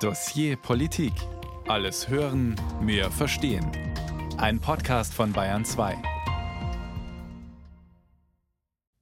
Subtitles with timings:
[0.00, 1.14] Dossier Politik.
[1.68, 3.66] Alles hören, mehr verstehen.
[4.36, 5.96] Ein Podcast von Bayern 2.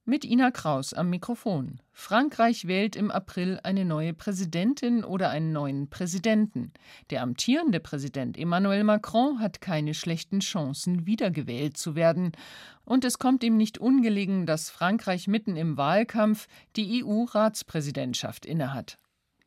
[0.05, 1.81] Mit Ina Kraus am Mikrofon.
[1.91, 6.73] Frankreich wählt im April eine neue Präsidentin oder einen neuen Präsidenten.
[7.11, 12.31] Der amtierende Präsident Emmanuel Macron hat keine schlechten Chancen, wiedergewählt zu werden.
[12.85, 18.97] Und es kommt ihm nicht ungelegen, dass Frankreich mitten im Wahlkampf die EU-Ratspräsidentschaft innehat.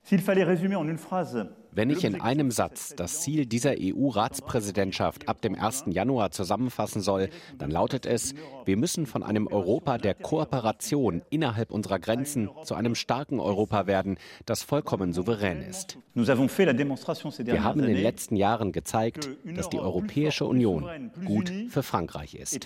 [0.10, 5.84] Wenn ich in einem Satz das Ziel dieser EU-Ratspräsidentschaft ab dem 1.
[5.88, 12.00] Januar zusammenfassen soll, dann lautet es, wir müssen von einem Europa der Kooperation innerhalb unserer
[12.00, 15.98] Grenzen zu einem starken Europa werden, das vollkommen souverän ist.
[16.14, 22.66] Wir haben in den letzten Jahren gezeigt, dass die Europäische Union gut für Frankreich ist.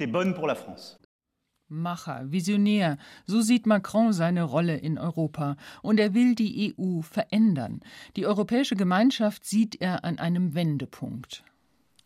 [1.71, 5.55] Macher, Visionär, so sieht Macron seine Rolle in Europa.
[5.81, 7.81] Und er will die EU verändern.
[8.16, 11.43] Die Europäische Gemeinschaft sieht er an einem Wendepunkt.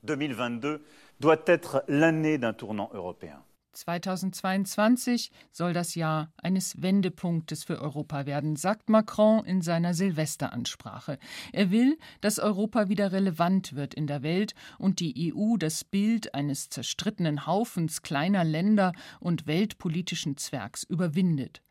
[0.05, 0.79] 2022
[1.19, 3.43] doit être l'année d'un tournant européen.
[3.75, 11.19] 2022 soll das Jahr eines Wendepunktes für Europa werden, sagt Macron in seiner Silvesteransprache.
[11.51, 16.33] Er will, dass Europa wieder relevant wird in der Welt und die EU das Bild
[16.33, 21.61] eines zerstrittenen Haufens kleiner Länder und weltpolitischen Zwergs überwindet.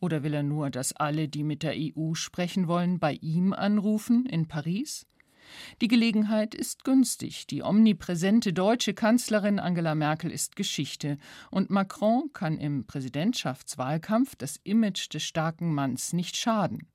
[0.00, 4.24] Oder will er nur, dass alle, die mit der EU sprechen wollen, bei ihm anrufen
[4.24, 5.06] in Paris?
[5.80, 7.46] Die Gelegenheit ist günstig.
[7.46, 11.18] Die omnipräsente deutsche Kanzlerin Angela Merkel ist Geschichte
[11.50, 16.86] und Macron kann im Präsidentschaftswahlkampf das Image des starken Manns nicht schaden.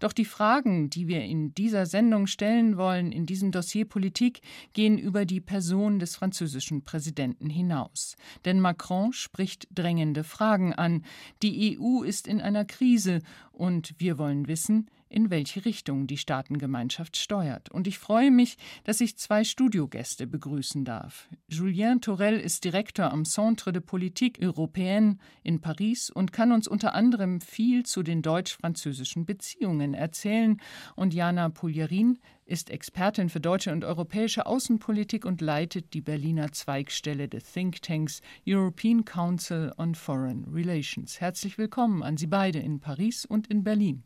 [0.00, 4.40] Doch die Fragen, die wir in dieser Sendung stellen wollen, in diesem Dossier Politik,
[4.72, 8.16] gehen über die Person des französischen Präsidenten hinaus.
[8.44, 11.04] Denn Macron spricht drängende Fragen an.
[11.42, 13.20] Die EU ist in einer Krise
[13.52, 17.70] und wir wollen wissen, in welche Richtung die Staatengemeinschaft steuert.
[17.70, 21.28] Und ich freue mich, dass ich zwei Studiogäste begrüßen darf.
[21.48, 26.94] Julien Torel ist Direktor am Centre de Politique Européenne in Paris und kann uns unter
[26.94, 30.60] anderem viel zu den deutsch-französischen Beziehungen erzählen.
[30.96, 37.28] Und Jana Puljerin ist Expertin für deutsche und europäische Außenpolitik und leitet die Berliner Zweigstelle
[37.28, 41.20] des Thinktanks European Council on Foreign Relations.
[41.20, 44.02] Herzlich willkommen an Sie beide in Paris und in Berlin.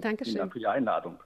[0.00, 0.32] Dankeschön.
[0.32, 1.18] Vielen Dank für die Einladung.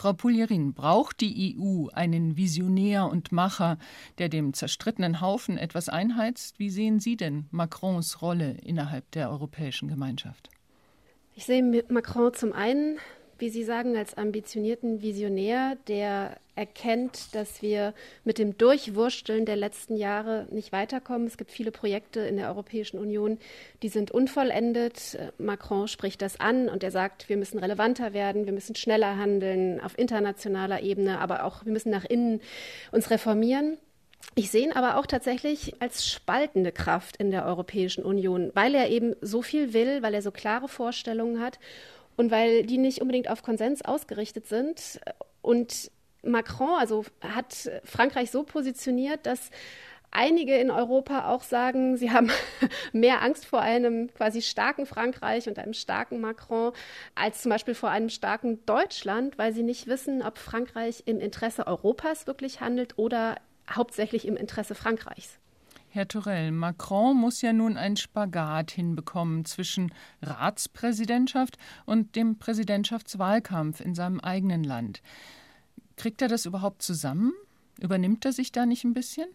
[0.00, 3.78] Frau Puljerin, braucht die EU einen Visionär und Macher,
[4.18, 6.60] der dem zerstrittenen Haufen etwas einheizt?
[6.60, 10.50] Wie sehen Sie denn Macrons Rolle innerhalb der Europäischen Gemeinschaft?
[11.34, 12.98] Ich sehe Macron zum einen
[13.38, 17.94] wie Sie sagen, als ambitionierten Visionär, der erkennt, dass wir
[18.24, 21.28] mit dem Durchwursteln der letzten Jahre nicht weiterkommen.
[21.28, 23.38] Es gibt viele Projekte in der Europäischen Union,
[23.82, 25.16] die sind unvollendet.
[25.38, 29.80] Macron spricht das an und er sagt, wir müssen relevanter werden, wir müssen schneller handeln
[29.80, 32.40] auf internationaler Ebene, aber auch wir müssen nach innen
[32.90, 33.78] uns reformieren.
[34.34, 38.88] Ich sehe ihn aber auch tatsächlich als spaltende Kraft in der Europäischen Union, weil er
[38.88, 41.58] eben so viel will, weil er so klare Vorstellungen hat
[42.18, 45.00] und weil die nicht unbedingt auf Konsens ausgerichtet sind.
[45.40, 45.90] Und
[46.22, 49.50] Macron, also hat Frankreich so positioniert, dass
[50.10, 52.30] einige in Europa auch sagen, sie haben
[52.92, 56.72] mehr Angst vor einem quasi starken Frankreich und einem starken Macron
[57.14, 61.68] als zum Beispiel vor einem starken Deutschland, weil sie nicht wissen, ob Frankreich im Interesse
[61.68, 63.36] Europas wirklich handelt oder
[63.70, 65.38] hauptsächlich im Interesse Frankreichs.
[65.90, 71.56] Herr Torell, Macron muss ja nun einen Spagat hinbekommen zwischen Ratspräsidentschaft
[71.86, 75.02] und dem Präsidentschaftswahlkampf in seinem eigenen Land.
[75.96, 77.32] Kriegt er das überhaupt zusammen?
[77.80, 79.28] Übernimmt er sich da nicht ein bisschen?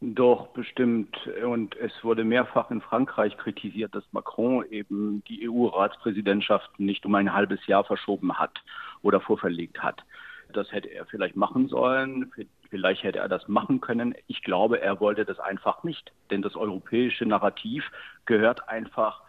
[0.00, 1.16] Doch, bestimmt.
[1.44, 7.32] Und es wurde mehrfach in Frankreich kritisiert, dass Macron eben die EU-Ratspräsidentschaft nicht um ein
[7.32, 8.62] halbes Jahr verschoben hat
[9.02, 10.04] oder vorverlegt hat.
[10.52, 12.30] Das hätte er vielleicht machen sollen.
[12.70, 14.14] Vielleicht hätte er das machen können.
[14.26, 16.12] Ich glaube, er wollte das einfach nicht.
[16.30, 17.84] Denn das europäische Narrativ
[18.26, 19.22] gehört einfach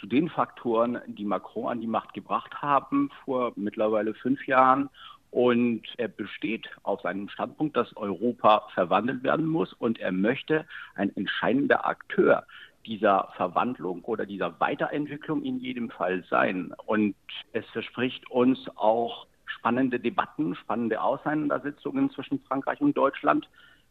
[0.00, 4.88] zu den Faktoren, die Macron an die Macht gebracht haben vor mittlerweile fünf Jahren.
[5.30, 9.72] Und er besteht auf seinem Standpunkt, dass Europa verwandelt werden muss.
[9.74, 10.64] Und er möchte
[10.94, 12.46] ein entscheidender Akteur
[12.86, 16.72] dieser Verwandlung oder dieser Weiterentwicklung in jedem Fall sein.
[16.86, 17.14] Und
[17.52, 19.26] es verspricht uns auch
[19.66, 23.48] spannende Debatten, spannende Auseinandersetzungen zwischen Frankreich und Deutschland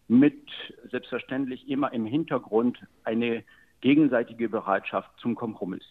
[0.08, 0.48] mit
[0.90, 3.44] selbstverständlich immer im Hintergrund eine
[3.82, 5.84] gegenseitige Bereitschaft zum Kompromiss.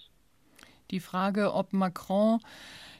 [0.90, 2.40] Die Frage, ob Macron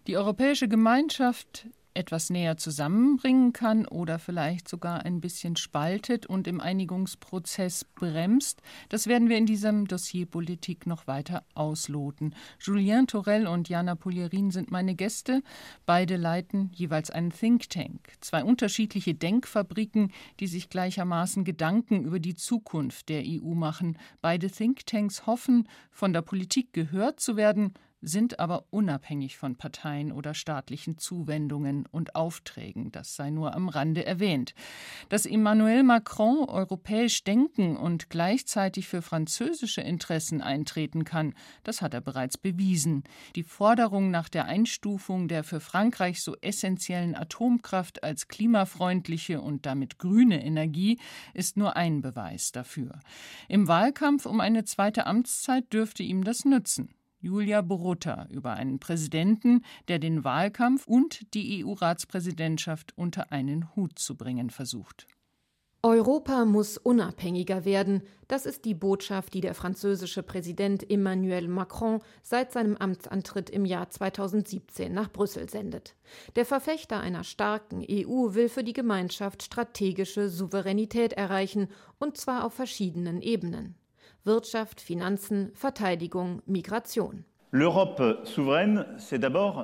[0.07, 6.61] die Europäische Gemeinschaft etwas näher zusammenbringen kann oder vielleicht sogar ein bisschen spaltet und im
[6.61, 12.35] Einigungsprozess bremst, das werden wir in diesem Dossier Politik noch weiter ausloten.
[12.61, 15.43] Julien Torel und Jana Polierin sind meine Gäste.
[15.87, 18.13] Beide leiten jeweils einen Think Tank.
[18.21, 23.99] Zwei unterschiedliche Denkfabriken, die sich gleichermaßen Gedanken über die Zukunft der EU machen.
[24.21, 27.75] Beide Thinktanks hoffen, von der Politik gehört zu werden,
[28.07, 32.93] sind aber unabhängig von Parteien oder staatlichen Zuwendungen und Aufträgen.
[32.93, 34.55] Das sei nur am Rande erwähnt.
[35.09, 42.01] Dass Emmanuel Macron europäisch denken und gleichzeitig für französische Interessen eintreten kann, das hat er
[42.01, 43.05] bereits bewiesen.
[43.37, 49.99] Die Forderung nach der Einstufung der für Frankreich so essentiellen Atomkraft als klimafreundliche und damit
[49.99, 50.99] grüne Energie
[51.33, 53.01] ist nur ein Beweis dafür.
[53.49, 56.95] Im Wahlkampf um eine zweite Amtszeit dürfte ihm das nützen.
[57.25, 64.15] Julia Borutta über einen Präsidenten, der den Wahlkampf und die EU-Ratspräsidentschaft unter einen Hut zu
[64.15, 65.07] bringen versucht.
[65.83, 68.03] Europa muss unabhängiger werden.
[68.29, 73.89] Das ist die Botschaft, die der französische Präsident Emmanuel Macron seit seinem Amtsantritt im Jahr
[73.89, 75.95] 2017 nach Brüssel sendet.
[76.37, 81.69] Der Verfechter einer starken EU will für die Gemeinschaft strategische Souveränität erreichen,
[81.99, 83.77] und zwar auf verschiedenen Ebenen.
[84.25, 87.25] Wirtschaft, Finanzen, Verteidigung, Migration.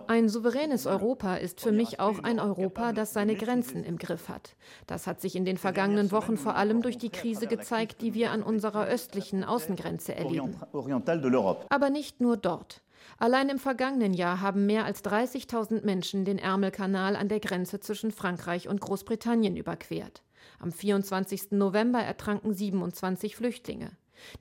[0.07, 4.55] Ein souveränes Europa ist für mich auch ein Europa, das seine Grenzen im Griff hat.
[4.87, 8.31] Das hat sich in den vergangenen Wochen vor allem durch die Krise gezeigt, die wir
[8.31, 10.55] an unserer östlichen Außengrenze erleben.
[11.69, 12.83] Aber nicht nur dort.
[13.19, 18.13] Allein im vergangenen Jahr haben mehr als 30.000 Menschen den Ärmelkanal an der Grenze zwischen
[18.13, 20.23] Frankreich und Großbritannien überquert.
[20.61, 21.51] Am 24.
[21.51, 23.91] November ertranken 27 Flüchtlinge.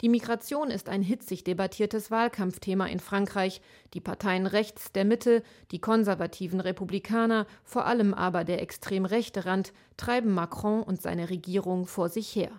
[0.01, 3.61] Die Migration ist ein hitzig debattiertes Wahlkampfthema in Frankreich.
[3.93, 9.73] Die Parteien rechts der Mitte, die konservativen Republikaner, vor allem aber der extrem rechte Rand,
[9.97, 12.51] treiben Macron und seine Regierung vor sich her.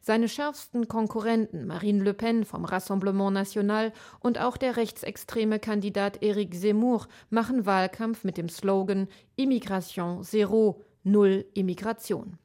[0.00, 6.54] Seine schärfsten Konkurrenten Marine Le Pen vom Rassemblement National und auch der rechtsextreme Kandidat Éric
[6.58, 12.38] Zemmour machen Wahlkampf mit dem Slogan Immigration Zero, Null Immigration.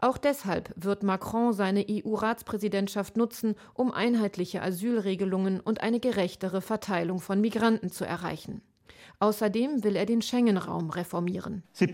[0.00, 7.40] Auch deshalb wird Macron seine EU-Ratspräsidentschaft nutzen, um einheitliche Asylregelungen und eine gerechtere Verteilung von
[7.40, 8.62] Migranten zu erreichen.
[9.22, 11.62] Außerdem will er den Schengen-Raum reformieren.
[11.78, 11.92] Wir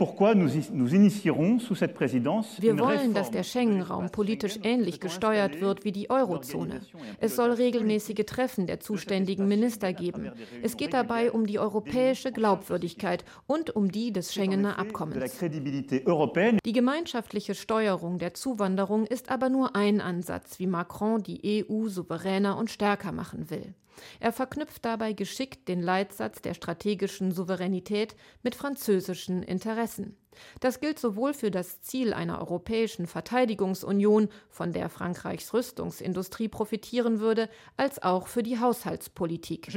[2.79, 6.81] wollen, dass der Schengen-Raum politisch ähnlich gesteuert wird wie die Eurozone.
[7.21, 10.33] Es soll regelmäßige Treffen der zuständigen Minister geben.
[10.63, 15.39] Es geht dabei um die europäische Glaubwürdigkeit und um die des Schengener Abkommens.
[15.39, 22.57] Die gemeinschaftliche Steuerung der Zuwanderung ist aber nur ein Ansatz, wie Macron die EU souveräner
[22.57, 23.75] und stärker machen will.
[24.21, 30.17] Er verknüpft dabei geschickt den Leitsatz der strategischen Souveränität mit französischen Interessen.
[30.61, 37.49] Das gilt sowohl für das Ziel einer europäischen Verteidigungsunion, von der Frankreichs Rüstungsindustrie profitieren würde,
[37.77, 39.69] als auch für die Haushaltspolitik.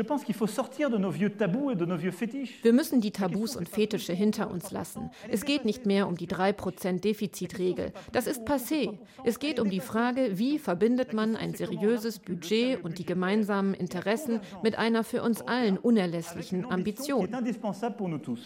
[2.62, 5.12] Wir müssen die Tabus und Fetische hinter uns lassen.
[5.30, 7.94] Es geht nicht mehr um die 3% Defizitregel.
[8.12, 8.98] Das ist passé.
[9.24, 14.42] Es geht um die Frage, wie verbindet man ein seriöses Budget und die gemeinsamen Interessen
[14.64, 17.30] mit einer für uns allen unerlässlichen Ambition.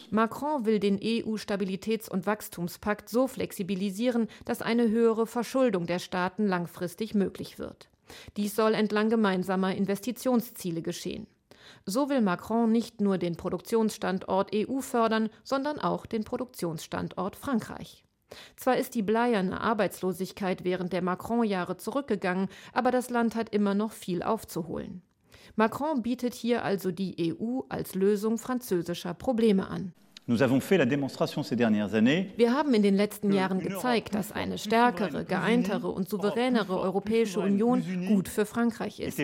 [0.09, 6.47] Macron will den EU-Stabilitäts Stabilitäts- und Wachstumspakt so flexibilisieren, dass eine höhere Verschuldung der Staaten
[6.47, 7.89] langfristig möglich wird.
[8.37, 11.27] Dies soll entlang gemeinsamer Investitionsziele geschehen.
[11.85, 18.03] So will Macron nicht nur den Produktionsstandort EU fördern, sondern auch den Produktionsstandort Frankreich.
[18.55, 23.91] Zwar ist die bleierne Arbeitslosigkeit während der Macron-Jahre zurückgegangen, aber das Land hat immer noch
[23.91, 25.01] viel aufzuholen.
[25.55, 29.93] Macron bietet hier also die EU als Lösung französischer Probleme an.
[30.27, 30.39] Wir
[32.53, 38.27] haben in den letzten Jahren gezeigt, dass eine stärkere, geeintere und souveränere Europäische Union gut
[38.27, 39.19] für Frankreich ist.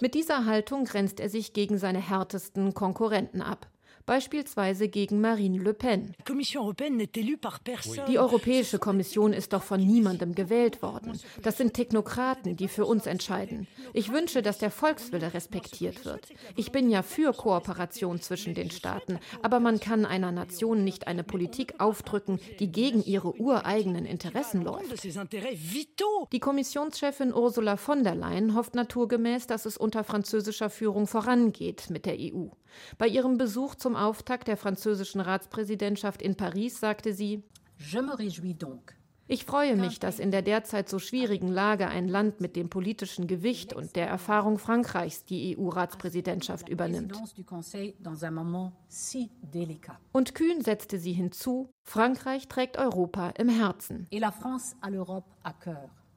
[0.00, 3.68] Mit dieser Haltung grenzt er sich gegen seine härtesten Konkurrenten ab
[4.06, 6.14] beispielsweise gegen Marine Le Pen.
[8.08, 11.20] Die Europäische Kommission ist doch von niemandem gewählt worden.
[11.42, 13.66] Das sind Technokraten, die für uns entscheiden.
[13.92, 16.28] Ich wünsche, dass der Volkswille respektiert wird.
[16.54, 21.24] Ich bin ja für Kooperation zwischen den Staaten, aber man kann einer Nation nicht eine
[21.24, 25.02] Politik aufdrücken, die gegen ihre ureigenen Interessen läuft.
[26.32, 32.06] Die Kommissionschefin Ursula von der Leyen hofft naturgemäß, dass es unter französischer Führung vorangeht mit
[32.06, 32.48] der EU.
[32.98, 37.42] Bei ihrem Besuch zum Auftakt der französischen Ratspräsidentschaft in Paris sagte sie,
[39.28, 43.26] Ich freue mich, dass in der derzeit so schwierigen Lage ein Land mit dem politischen
[43.26, 47.12] Gewicht und der Erfahrung Frankreichs die EU-Ratspräsidentschaft übernimmt.
[50.12, 54.06] Und kühn setzte sie hinzu, Frankreich trägt Europa im Herzen.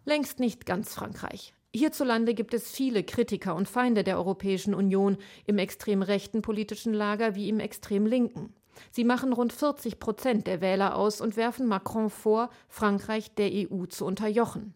[0.05, 1.55] Längst nicht ganz Frankreich.
[1.75, 7.35] Hierzulande gibt es viele Kritiker und Feinde der Europäischen Union im extrem rechten politischen Lager
[7.35, 8.55] wie im extrem linken.
[8.91, 13.85] Sie machen rund 40 Prozent der Wähler aus und werfen Macron vor, Frankreich der EU
[13.85, 14.73] zu unterjochen.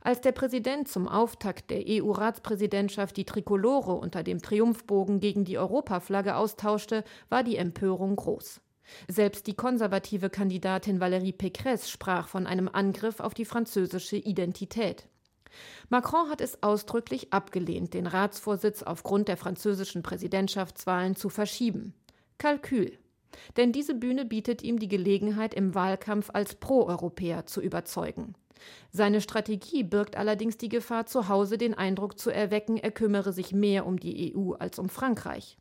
[0.00, 6.36] Als der Präsident zum Auftakt der EU-Ratspräsidentschaft die Trikolore unter dem Triumphbogen gegen die Europaflagge
[6.36, 8.60] austauschte, war die Empörung groß.
[9.08, 15.08] Selbst die konservative Kandidatin Valérie Pécresse sprach von einem Angriff auf die französische Identität.
[15.88, 21.94] Macron hat es ausdrücklich abgelehnt, den Ratsvorsitz aufgrund der französischen Präsidentschaftswahlen zu verschieben.
[22.38, 22.98] Kalkül.
[23.56, 28.34] Denn diese Bühne bietet ihm die Gelegenheit, im Wahlkampf als Pro-Europäer zu überzeugen.
[28.90, 33.52] Seine Strategie birgt allerdings die Gefahr, zu Hause den Eindruck zu erwecken, er kümmere sich
[33.52, 35.58] mehr um die EU als um Frankreich.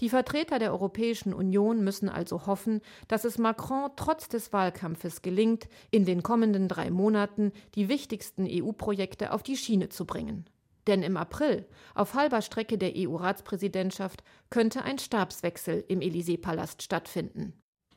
[0.00, 5.68] Die Vertreter der Europäischen Union müssen also hoffen, dass es Macron trotz des Wahlkampfes gelingt,
[5.90, 10.46] in den kommenden drei Monaten die wichtigsten EU-Projekte auf die Schiene zu bringen.
[10.86, 17.52] Denn im April, auf halber Strecke der EU-Ratspräsidentschaft, könnte ein Stabswechsel im Élysée-Palast stattfinden.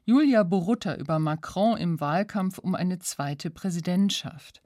[0.06, 4.62] Julia Borutta über Macron im Wahlkampf um eine zweite Präsidentschaft.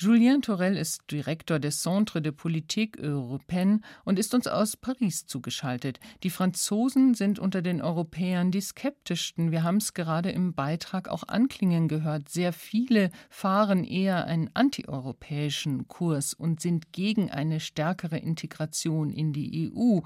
[0.00, 5.98] Julien Torel ist Direktor des Centre de Politique Européenne und ist uns aus Paris zugeschaltet.
[6.22, 9.50] Die Franzosen sind unter den Europäern die skeptischsten.
[9.50, 12.28] Wir haben es gerade im Beitrag auch anklingen gehört.
[12.28, 19.72] Sehr viele fahren eher einen antieuropäischen Kurs und sind gegen eine stärkere Integration in die
[19.74, 19.98] EU.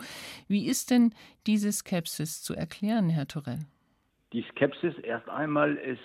[0.48, 1.14] Wie ist denn
[1.46, 3.58] diese Skepsis zu erklären, Herr Torel?
[4.32, 6.00] Die Skepsis erst einmal ist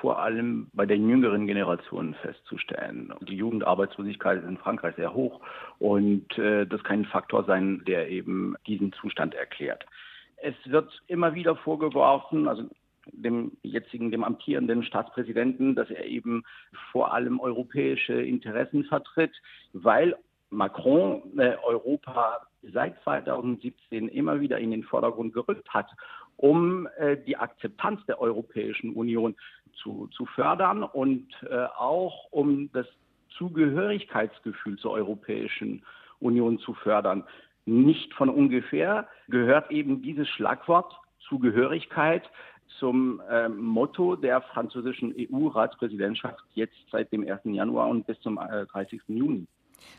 [0.00, 3.12] vor allem bei den jüngeren Generationen festzustellen.
[3.20, 5.40] Die Jugendarbeitslosigkeit ist in Frankreich sehr hoch
[5.78, 9.84] und äh, das kann ein Faktor sein, der eben diesen Zustand erklärt.
[10.38, 12.64] Es wird immer wieder vorgeworfen, also
[13.12, 16.44] dem jetzigen, dem amtierenden Staatspräsidenten, dass er eben
[16.90, 19.32] vor allem europäische Interessen vertritt,
[19.72, 20.16] weil
[20.50, 25.88] Macron äh, Europa seit 2017 immer wieder in den Vordergrund gerückt hat,
[26.40, 29.36] um äh, die Akzeptanz der Europäischen Union
[29.82, 32.86] zu, zu fördern und äh, auch um das
[33.36, 35.82] Zugehörigkeitsgefühl zur Europäischen
[36.18, 37.24] Union zu fördern.
[37.66, 40.94] Nicht von ungefähr gehört eben dieses Schlagwort
[41.28, 42.28] Zugehörigkeit
[42.78, 47.40] zum äh, Motto der französischen EU-Ratspräsidentschaft jetzt seit dem 1.
[47.44, 49.02] Januar und bis zum äh, 30.
[49.08, 49.46] Juni.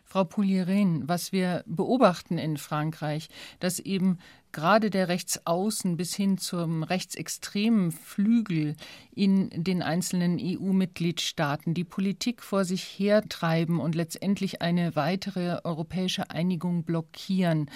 [0.03, 4.19] Frau Poulieren, was wir beobachten in Frankreich, dass eben
[4.51, 8.75] gerade der Rechtsaußen bis hin zum rechtsextremen Flügel
[9.13, 16.83] in den einzelnen EU-Mitgliedstaaten die Politik vor sich hertreiben und letztendlich eine weitere europäische Einigung
[16.83, 17.69] blockieren.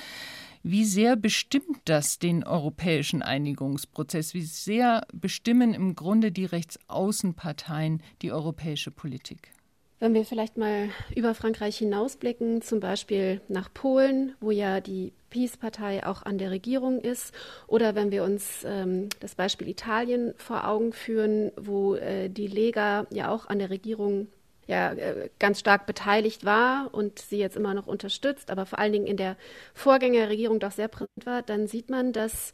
[0.63, 4.33] Wie sehr bestimmt das den europäischen Einigungsprozess?
[4.33, 9.54] Wie sehr bestimmen im Grunde die Rechtsaußenparteien die europäische Politik?
[9.99, 16.05] Wenn wir vielleicht mal über Frankreich hinausblicken, zum Beispiel nach Polen, wo ja die Peace-Partei
[16.05, 17.33] auch an der Regierung ist,
[17.67, 23.07] oder wenn wir uns ähm, das Beispiel Italien vor Augen führen, wo äh, die Lega
[23.09, 24.27] ja auch an der Regierung
[24.67, 28.91] ja äh, ganz stark beteiligt war und sie jetzt immer noch unterstützt, aber vor allen
[28.93, 29.37] Dingen in der
[29.73, 32.51] Vorgängerregierung doch sehr präsent war, dann sieht man, dass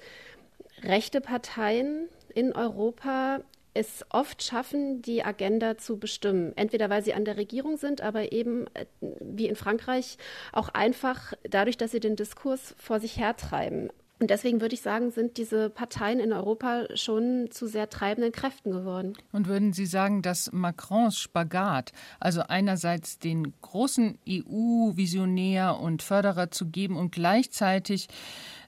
[0.83, 3.41] rechte Parteien in Europa
[3.73, 6.53] es oft schaffen, die Agenda zu bestimmen.
[6.55, 10.17] Entweder weil sie an der Regierung sind, aber eben äh, wie in Frankreich
[10.51, 13.89] auch einfach dadurch, dass sie den Diskurs vor sich hertreiben.
[14.21, 18.69] Und deswegen würde ich sagen, sind diese Parteien in Europa schon zu sehr treibenden Kräften
[18.69, 19.13] geworden.
[19.31, 26.67] Und würden Sie sagen, dass Macrons Spagat, also einerseits den großen EU-Visionär und Förderer zu
[26.67, 28.09] geben und gleichzeitig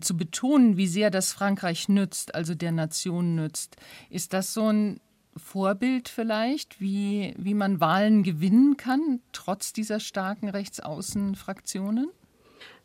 [0.01, 3.75] zu betonen, wie sehr das Frankreich nützt, also der Nation nützt,
[4.09, 4.99] ist das so ein
[5.37, 12.09] Vorbild vielleicht, wie, wie man Wahlen gewinnen kann, trotz dieser starken Rechtsaußenfraktionen?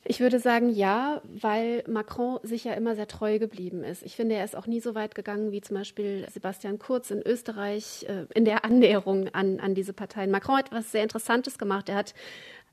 [0.04, 4.02] Ich würde sagen ja, weil Macron sich ja immer sehr treu geblieben ist.
[4.02, 7.20] Ich finde, er ist auch nie so weit gegangen wie zum Beispiel Sebastian Kurz in
[7.20, 10.30] Österreich äh, in der Annäherung an, an diese Parteien.
[10.30, 11.88] Macron hat etwas sehr Interessantes gemacht.
[11.88, 12.14] Er hat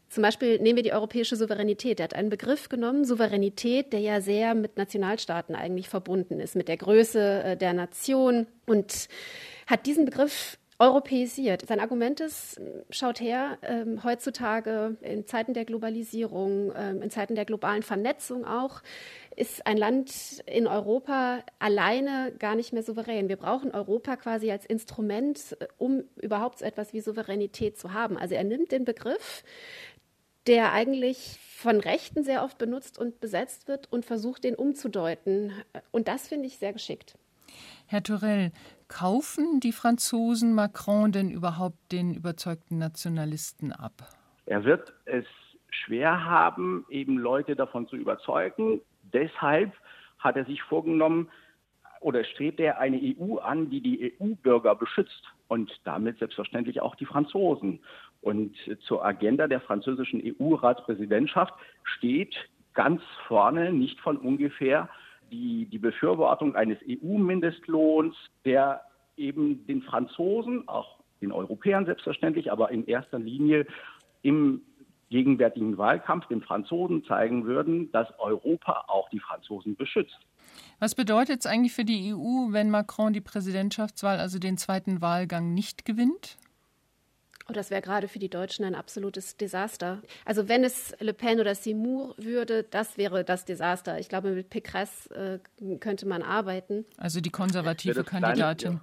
[0.10, 2.00] zum Beispiel nehmen wir die europäische Souveränität.
[2.00, 6.67] Er hat einen Begriff genommen, Souveränität, der ja sehr mit Nationalstaaten eigentlich verbunden ist, mit
[6.67, 9.10] der Größe äh, der Nation und
[9.67, 11.65] hat diesen Begriff europäisiert.
[11.67, 17.46] Sein Argument ist, schaut her, ähm, heutzutage in Zeiten der Globalisierung, ähm, in Zeiten der
[17.46, 18.82] globalen Vernetzung auch,
[19.38, 23.29] ist ein Land in Europa alleine gar nicht mehr souverän.
[23.29, 28.17] Wir brauchen Europa quasi als Instrument, äh, um überhaupt so etwas wie Souveränität zu haben.
[28.17, 29.44] Also er nimmt den Begriff,
[30.46, 35.53] der eigentlich von Rechten sehr oft benutzt und besetzt wird und versucht, den umzudeuten.
[35.91, 37.15] Und das finde ich sehr geschickt.
[37.88, 38.51] Herr Torell,
[38.88, 43.93] kaufen die Franzosen Macron denn überhaupt den überzeugten Nationalisten ab?
[44.45, 45.25] Er wird es
[45.69, 48.81] schwer haben, eben Leute davon zu überzeugen.
[49.13, 49.74] Deshalb
[50.19, 51.29] hat er sich vorgenommen
[52.00, 57.05] oder strebt er eine EU an, die die EU-Bürger beschützt und damit selbstverständlich auch die
[57.05, 57.79] Franzosen.
[58.21, 62.35] Und zur Agenda der französischen EU-Ratspräsidentschaft steht
[62.74, 64.89] ganz vorne, nicht von ungefähr,
[65.35, 68.15] die, die Befürwortung eines EU-Mindestlohns,
[68.45, 68.81] der
[69.17, 73.65] eben den Franzosen, auch den Europäern selbstverständlich, aber in erster Linie
[74.21, 74.61] im
[75.09, 80.17] gegenwärtigen Wahlkampf den Franzosen zeigen würden, dass Europa auch die Franzosen beschützt.
[80.79, 85.53] Was bedeutet es eigentlich für die EU, wenn Macron die Präsidentschaftswahl, also den zweiten Wahlgang,
[85.53, 86.37] nicht gewinnt?
[87.47, 90.01] Oh, das wäre gerade für die Deutschen ein absolutes Desaster.
[90.25, 93.99] Also wenn es Le Pen oder Seymour würde, das wäre das Desaster.
[93.99, 95.39] Ich glaube, mit Pécresse äh,
[95.77, 96.85] könnte man arbeiten.
[96.97, 98.79] Also die konservative Kandidatin.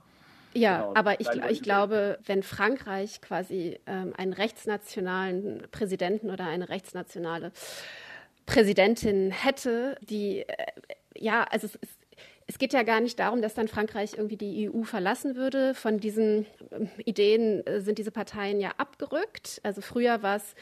[0.55, 6.69] Ja, genau, aber ich, ich, glaube, wenn Frankreich quasi ähm, einen rechtsnationalen Präsidenten oder eine
[6.69, 7.53] rechtsnationale
[8.47, 10.67] Präsidentin hätte, die, äh,
[11.17, 12.02] ja, also es ist
[12.47, 15.75] es geht ja gar nicht darum, dass dann Frankreich irgendwie die EU verlassen würde.
[15.75, 19.61] Von diesen ähm, Ideen äh, sind diese Parteien ja abgerückt.
[19.63, 20.55] Also früher war es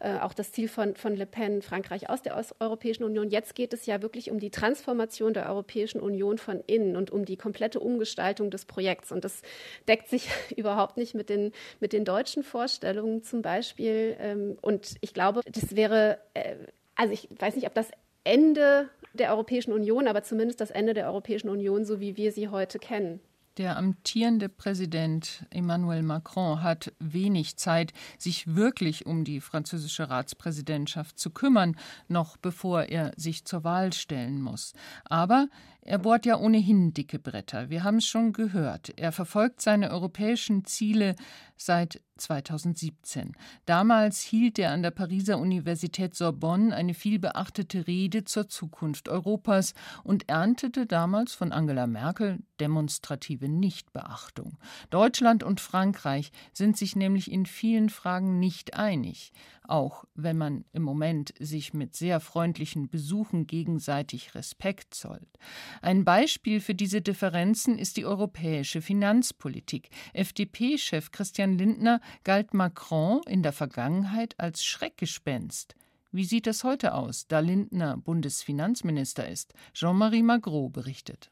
[0.00, 3.30] äh, auch das Ziel von, von Le Pen, Frankreich aus der Europäischen Union.
[3.30, 7.24] Jetzt geht es ja wirklich um die Transformation der Europäischen Union von innen und um
[7.24, 9.12] die komplette Umgestaltung des Projekts.
[9.12, 9.42] Und das
[9.86, 14.16] deckt sich überhaupt nicht mit den, mit den deutschen Vorstellungen zum Beispiel.
[14.18, 16.56] Ähm, und ich glaube, das wäre, äh,
[16.94, 17.90] also ich weiß nicht, ob das
[18.24, 22.48] Ende der Europäischen Union, aber zumindest das Ende der Europäischen Union, so wie wir sie
[22.48, 23.20] heute kennen.
[23.58, 31.30] Der amtierende Präsident Emmanuel Macron hat wenig Zeit, sich wirklich um die französische Ratspräsidentschaft zu
[31.30, 34.74] kümmern, noch bevor er sich zur Wahl stellen muss.
[35.06, 35.48] Aber
[35.88, 37.70] er bohrt ja ohnehin dicke Bretter.
[37.70, 38.92] Wir haben es schon gehört.
[38.98, 41.14] Er verfolgt seine europäischen Ziele
[41.56, 43.32] seit 2017.
[43.64, 49.72] Damals hielt er an der Pariser Universität Sorbonne eine vielbeachtete Rede zur Zukunft Europas
[50.04, 54.58] und erntete damals von Angela Merkel demonstrative Nichtbeachtung.
[54.90, 59.32] Deutschland und Frankreich sind sich nämlich in vielen Fragen nicht einig
[59.68, 65.38] auch wenn man im Moment sich mit sehr freundlichen Besuchen gegenseitig Respekt zollt.
[65.82, 69.90] Ein Beispiel für diese Differenzen ist die europäische Finanzpolitik.
[70.12, 75.74] FDP-Chef Christian Lindner galt Macron in der Vergangenheit als Schreckgespenst.
[76.10, 79.52] Wie sieht es heute aus, da Lindner Bundesfinanzminister ist?
[79.74, 81.30] Jean-Marie Magro berichtet.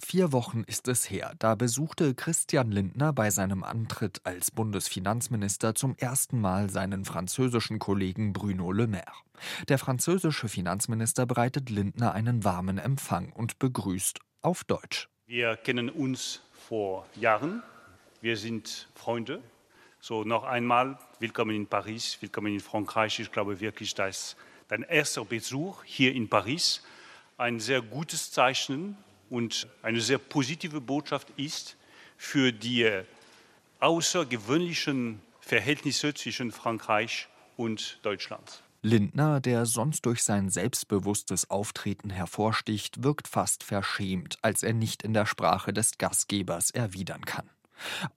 [0.00, 5.94] Vier Wochen ist es her, da besuchte Christian Lindner bei seinem Antritt als Bundesfinanzminister zum
[5.96, 9.12] ersten Mal seinen französischen Kollegen Bruno Le Maire.
[9.68, 15.08] Der französische Finanzminister bereitet Lindner einen warmen Empfang und begrüßt auf Deutsch.
[15.26, 17.62] Wir kennen uns vor Jahren,
[18.20, 19.40] wir sind Freunde.
[20.00, 23.20] So noch einmal, willkommen in Paris, willkommen in Frankreich.
[23.20, 26.82] Ich glaube wirklich, dass dein erster Besuch hier in Paris
[27.38, 28.96] ein sehr gutes Zeichen
[29.30, 31.76] und eine sehr positive Botschaft ist
[32.16, 33.02] für die
[33.80, 38.62] außergewöhnlichen Verhältnisse zwischen Frankreich und Deutschland.
[38.82, 45.14] Lindner, der sonst durch sein selbstbewusstes Auftreten hervorsticht, wirkt fast verschämt, als er nicht in
[45.14, 47.48] der Sprache des Gastgebers erwidern kann.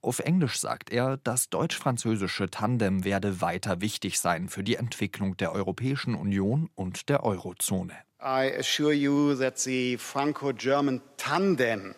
[0.01, 5.53] Auf Englisch sagt er, das deutsch-französische Tandem werde weiter wichtig sein für die Entwicklung der
[5.53, 7.93] Europäischen Union und der Eurozone.
[8.19, 11.93] I assure you that the Franco-German tandem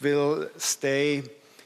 [0.00, 1.22] will stay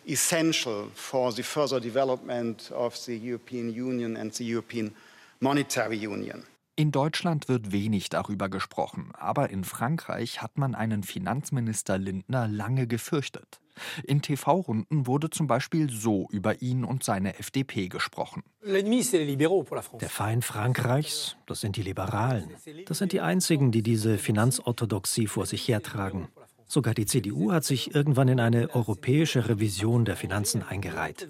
[0.07, 4.95] essential for the further development of the European Union and the European
[5.41, 6.45] Monetary Union.
[6.75, 12.87] In Deutschland wird wenig darüber gesprochen, aber in Frankreich hat man einen Finanzminister Lindner lange
[12.87, 13.61] gefürchtet.
[14.05, 18.43] In TV-Runden wurde zum Beispiel so über ihn und seine FDP gesprochen.
[18.65, 22.51] Der Feind Frankreichs, das sind die Liberalen.
[22.87, 26.29] Das sind die einzigen, die diese Finanzorthodoxie vor sich hertragen.
[26.71, 31.27] Sogar die CDU hat sich irgendwann in eine europäische Revision der Finanzen eingereiht.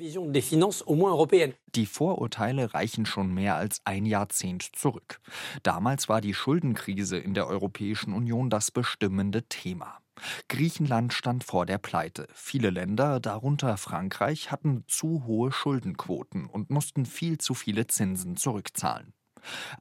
[1.74, 5.20] Die Vorurteile reichen schon mehr als ein Jahrzehnt zurück.
[5.62, 10.00] Damals war die Schuldenkrise in der Europäischen Union das bestimmende Thema.
[10.48, 12.26] Griechenland stand vor der Pleite.
[12.34, 19.12] Viele Länder, darunter Frankreich, hatten zu hohe Schuldenquoten und mussten viel zu viele Zinsen zurückzahlen.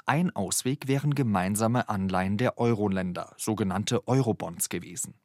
[0.05, 5.15] Ein Ausweg wären gemeinsame Anleihen der Euro-Länder, sogenannte Eurobonds gewesen.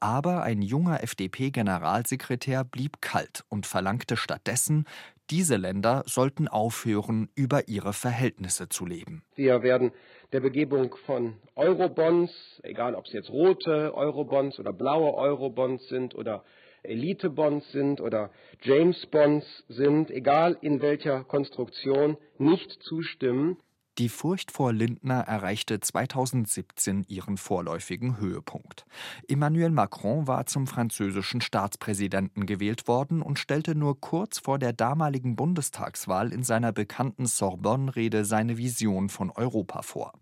[0.00, 4.86] Aber ein junger FDP-Generalsekretär blieb kalt und verlangte stattdessen,
[5.30, 9.22] diese Länder sollten aufhören, über ihre Verhältnisse zu leben.
[9.36, 9.92] Wir werden
[10.32, 12.32] der Begebung von Eurobonds,
[12.64, 16.44] egal ob es jetzt rote Eurobonds oder blaue Eurobonds sind oder
[16.82, 18.30] Elitebonds sind oder
[18.62, 23.56] James-Bonds sind, egal in welcher Konstruktion, nicht zustimmen.
[24.00, 28.86] Die Furcht vor Lindner erreichte 2017 ihren vorläufigen Höhepunkt.
[29.28, 35.36] Emmanuel Macron war zum französischen Staatspräsidenten gewählt worden und stellte nur kurz vor der damaligen
[35.36, 40.14] Bundestagswahl in seiner bekannten Sorbonne-Rede seine Vision von Europa vor.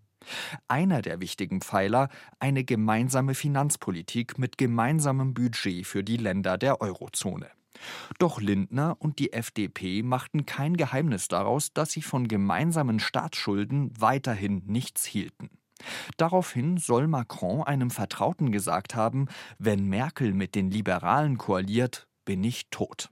[0.67, 2.09] Einer der wichtigen Pfeiler
[2.41, 7.47] eine gemeinsame Finanzpolitik mit gemeinsamem Budget für die Länder der Eurozone.
[8.19, 14.63] Doch Lindner und die FDP machten kein Geheimnis daraus, dass sie von gemeinsamen Staatsschulden weiterhin
[14.67, 15.51] nichts hielten.
[16.17, 19.27] Daraufhin soll Macron einem Vertrauten gesagt haben,
[19.59, 23.11] wenn Merkel mit den Liberalen koaliert, bin ich tot.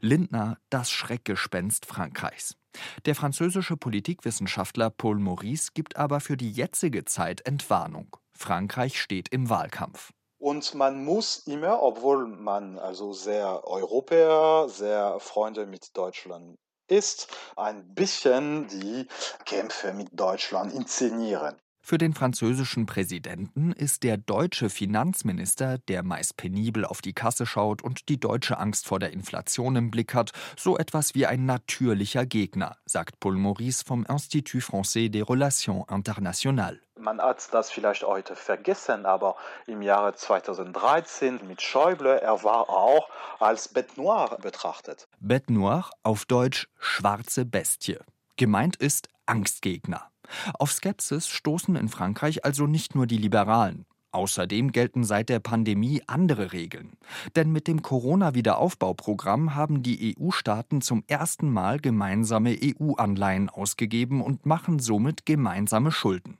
[0.00, 2.56] Lindner das Schreckgespenst Frankreichs.
[3.04, 8.16] Der französische Politikwissenschaftler Paul Maurice gibt aber für die jetzige Zeit Entwarnung.
[8.36, 10.12] Frankreich steht im Wahlkampf.
[10.40, 17.92] Und man muss immer, obwohl man also sehr Europäer, sehr Freunde mit Deutschland ist, ein
[17.94, 19.06] bisschen die
[19.44, 21.60] Kämpfe mit Deutschland inszenieren.
[21.82, 27.82] Für den französischen Präsidenten ist der deutsche Finanzminister, der meist penibel auf die Kasse schaut
[27.82, 32.26] und die deutsche Angst vor der Inflation im Blick hat, so etwas wie ein natürlicher
[32.26, 36.80] Gegner, sagt Paul Maurice vom Institut Français des Relations Internationales.
[36.98, 43.08] Man hat das vielleicht heute vergessen, aber im Jahre 2013 mit Schäuble, er war auch
[43.38, 45.08] als Bête Noire betrachtet.
[45.18, 47.98] Bête Noire, auf Deutsch schwarze Bestie.
[48.36, 50.09] Gemeint ist Angstgegner.
[50.58, 53.86] Auf Skepsis stoßen in Frankreich also nicht nur die Liberalen.
[54.12, 56.94] Außerdem gelten seit der Pandemie andere Regeln.
[57.36, 64.80] Denn mit dem Corona-Wiederaufbauprogramm haben die EU-Staaten zum ersten Mal gemeinsame EU-Anleihen ausgegeben und machen
[64.80, 66.38] somit gemeinsame Schulden.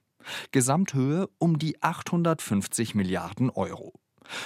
[0.50, 3.92] Gesamthöhe um die 850 Milliarden Euro.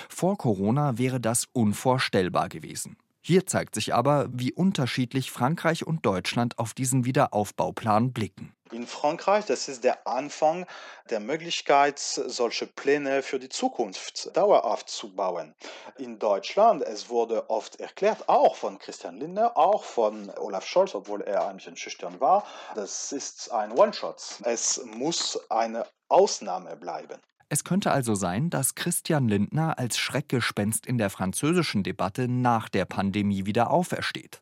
[0.09, 2.97] Vor Corona wäre das unvorstellbar gewesen.
[3.23, 8.54] Hier zeigt sich aber, wie unterschiedlich Frankreich und Deutschland auf diesen Wiederaufbauplan blicken.
[8.73, 10.67] In Frankreich, das ist der Anfang
[11.11, 15.55] der Möglichkeit, solche Pläne für die Zukunft dauerhaft zu bauen.
[15.99, 21.21] In Deutschland, es wurde oft erklärt, auch von Christian Lindner, auch von Olaf Scholz, obwohl
[21.21, 24.41] er ein bisschen schüchtern war, das ist ein One-Shot.
[24.45, 27.21] Es muss eine Ausnahme bleiben.
[27.51, 32.87] Es könnte also sein, dass Christian Lindner als Schreckgespenst in der französischen Debatte nach der
[32.87, 34.41] Pandemie wieder aufersteht.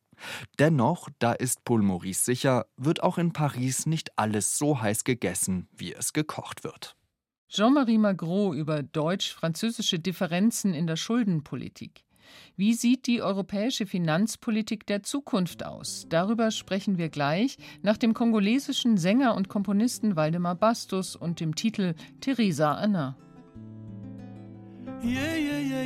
[0.59, 5.69] Dennoch, da ist Paul Maurice sicher, wird auch in Paris nicht alles so heiß gegessen,
[5.77, 6.97] wie es gekocht wird.
[7.49, 12.05] Jean-Marie Magro über deutsch-französische Differenzen in der Schuldenpolitik.
[12.57, 16.07] Wie sieht die europäische Finanzpolitik der Zukunft aus?
[16.09, 21.95] Darüber sprechen wir gleich nach dem kongolesischen Sänger und Komponisten Waldemar Bastus und dem Titel
[22.21, 23.17] Theresa Anna.
[25.03, 25.83] Yeah, yeah, yeah,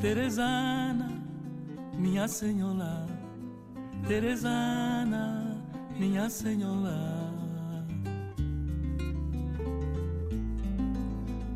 [0.00, 1.10] Teresana
[2.00, 3.06] minha senhora,
[4.08, 5.56] Teresana,
[5.98, 7.34] minha senhora.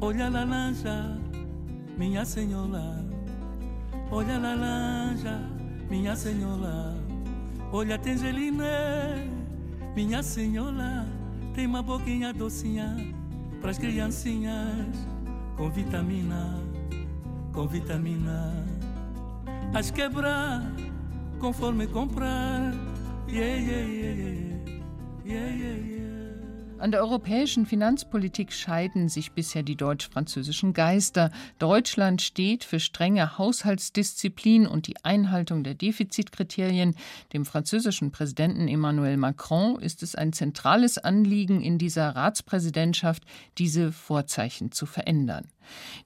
[0.01, 1.19] Olha a laranja,
[1.97, 3.05] minha senhora,
[4.11, 5.41] olha a laranja,
[5.89, 6.95] minha senhora,
[7.73, 8.65] olha a tangerina,
[9.95, 11.07] minha senhora,
[11.55, 12.97] tem uma boquinha docinha
[13.61, 14.97] pras criancinhas,
[15.57, 16.61] com vitamina,
[17.53, 18.65] com vitamina
[19.75, 20.63] as quebrar
[21.41, 22.73] conforme comprar.
[23.29, 24.15] Yeah, yeah, yeah,
[25.25, 26.04] yeah, yeah, yeah.
[26.79, 31.31] An der europäischen Finanzpolitik scheiden sich bisher die deutsch-französischen Geister.
[31.59, 36.97] Deutschland steht für strenge Haushaltsdisziplin und die Einhaltung der Defizitkriterien.
[37.33, 43.23] Dem französischen Präsidenten Emmanuel Macron ist es ein zentrales Anliegen in dieser Ratspräsidentschaft,
[43.57, 45.47] diese Vorzeichen zu verändern.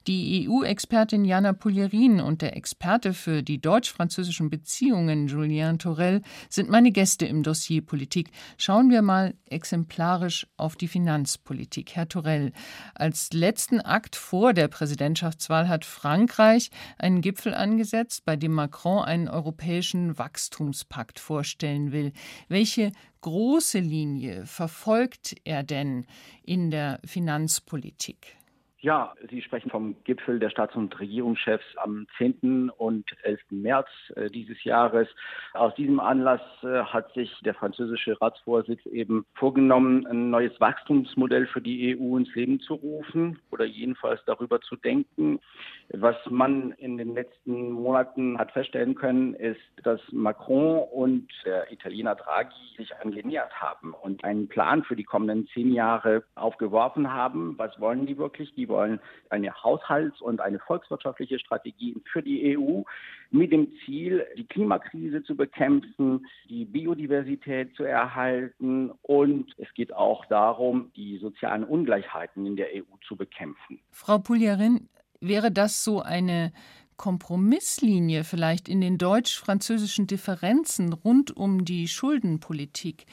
[0.07, 6.91] Die EU-Expertin Jana Puljerin und der Experte für die deutsch-französischen Beziehungen Julien Torel sind meine
[6.91, 8.31] Gäste im Dossier Politik.
[8.57, 11.95] Schauen wir mal exemplarisch auf die Finanzpolitik.
[11.95, 12.53] Herr Torell,
[12.95, 19.27] als letzten Akt vor der Präsidentschaftswahl hat Frankreich einen Gipfel angesetzt, bei dem Macron einen
[19.27, 22.13] europäischen Wachstumspakt vorstellen will.
[22.47, 22.91] Welche
[23.21, 26.05] große Linie verfolgt er denn
[26.43, 28.38] in der Finanzpolitik?
[28.81, 32.69] Ja, Sie sprechen vom Gipfel der Staats- und Regierungschefs am 10.
[32.69, 33.41] und 11.
[33.49, 35.09] März äh, dieses Jahres.
[35.53, 41.61] Aus diesem Anlass äh, hat sich der französische Ratsvorsitz eben vorgenommen, ein neues Wachstumsmodell für
[41.61, 45.41] die EU ins Leben zu rufen oder jedenfalls darüber zu denken.
[45.89, 52.15] Was man in den letzten Monaten hat feststellen können, ist, dass Macron und der Italiener
[52.15, 57.57] Draghi sich angenähert haben und einen Plan für die kommenden zehn Jahre aufgeworfen haben.
[57.57, 58.53] Was wollen die wirklich?
[58.53, 62.83] Die wollen eine Haushalts- und eine volkswirtschaftliche Strategie für die EU
[63.31, 70.25] mit dem Ziel, die Klimakrise zu bekämpfen, die Biodiversität zu erhalten und es geht auch
[70.25, 73.79] darum, die sozialen Ungleichheiten in der EU zu bekämpfen.
[73.91, 74.87] Frau Puljarin,
[75.21, 76.51] wäre das so eine
[76.97, 83.05] Kompromisslinie vielleicht in den deutsch-französischen Differenzen rund um die Schuldenpolitik,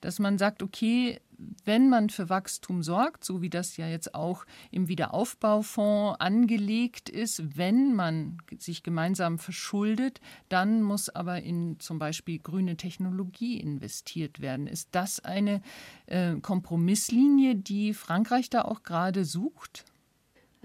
[0.00, 1.20] dass man sagt, okay,
[1.64, 7.56] wenn man für Wachstum sorgt, so wie das ja jetzt auch im Wiederaufbaufonds angelegt ist,
[7.56, 14.66] wenn man sich gemeinsam verschuldet, dann muss aber in zum Beispiel grüne Technologie investiert werden.
[14.66, 15.60] Ist das eine
[16.06, 19.84] äh, Kompromisslinie, die Frankreich da auch gerade sucht?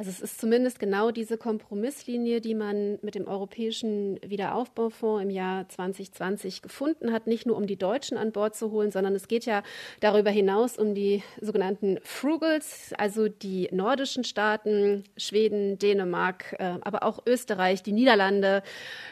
[0.01, 5.69] Also es ist zumindest genau diese Kompromisslinie, die man mit dem Europäischen Wiederaufbaufonds im Jahr
[5.69, 9.45] 2020 gefunden hat, nicht nur um die Deutschen an Bord zu holen, sondern es geht
[9.45, 9.61] ja
[9.99, 17.19] darüber hinaus um die sogenannten Frugals, also die nordischen Staaten, Schweden, Dänemark, äh, aber auch
[17.27, 18.63] Österreich, die Niederlande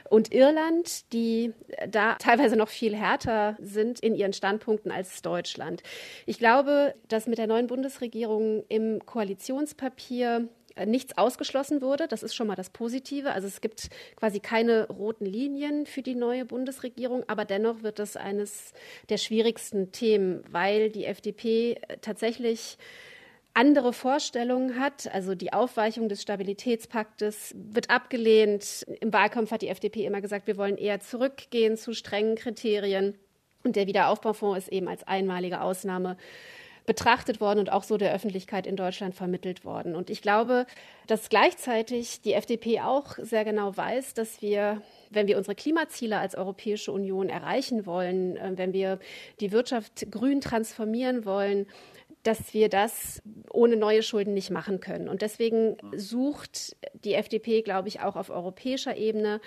[0.09, 1.53] und Irland, die
[1.87, 5.83] da teilweise noch viel härter sind in ihren Standpunkten als Deutschland.
[6.25, 10.49] Ich glaube, dass mit der neuen Bundesregierung im Koalitionspapier
[10.85, 12.07] nichts ausgeschlossen wurde.
[12.07, 13.31] Das ist schon mal das Positive.
[13.31, 18.15] Also es gibt quasi keine roten Linien für die neue Bundesregierung, aber dennoch wird es
[18.15, 18.73] eines
[19.09, 22.77] der schwierigsten Themen, weil die FDP äh, tatsächlich
[23.53, 25.13] andere Vorstellungen hat.
[25.13, 28.85] Also die Aufweichung des Stabilitätspaktes wird abgelehnt.
[29.01, 33.15] Im Wahlkampf hat die FDP immer gesagt, wir wollen eher zurückgehen zu strengen Kriterien.
[33.63, 36.15] Und der Wiederaufbaufonds ist eben als einmalige Ausnahme
[36.89, 39.95] betrachtet worden und auch so der Öffentlichkeit in Deutschland vermittelt worden.
[39.95, 40.65] Und ich glaube,
[41.05, 46.35] dass gleichzeitig die FDP auch sehr genau weiß, dass wir wenn wir unsere Klimaziele als
[46.35, 48.99] Europäische Union erreichen wollen, äh, wenn wir
[49.39, 51.67] die Wirtschaft grün transformieren wollen,
[52.23, 53.21] dass wir das
[53.51, 55.07] ohne neue Schulden nicht machen können.
[55.07, 56.75] Und deswegen sucht
[57.05, 59.39] die FDP, glaube ich, auch auf europäischer Ebene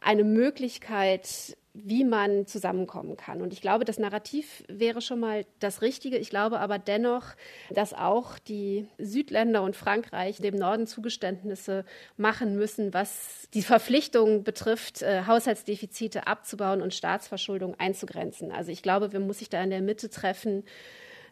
[0.00, 3.42] eine Möglichkeit, wie man zusammenkommen kann.
[3.42, 6.16] Und ich glaube, das Narrativ wäre schon mal das Richtige.
[6.18, 7.34] Ich glaube aber dennoch,
[7.70, 11.84] dass auch die Südländer und Frankreich dem Norden Zugeständnisse
[12.16, 18.52] machen müssen, was die Verpflichtung betrifft, äh, Haushaltsdefizite abzubauen und Staatsverschuldung einzugrenzen.
[18.52, 20.62] Also ich glaube, wir müssen sich da in der Mitte treffen.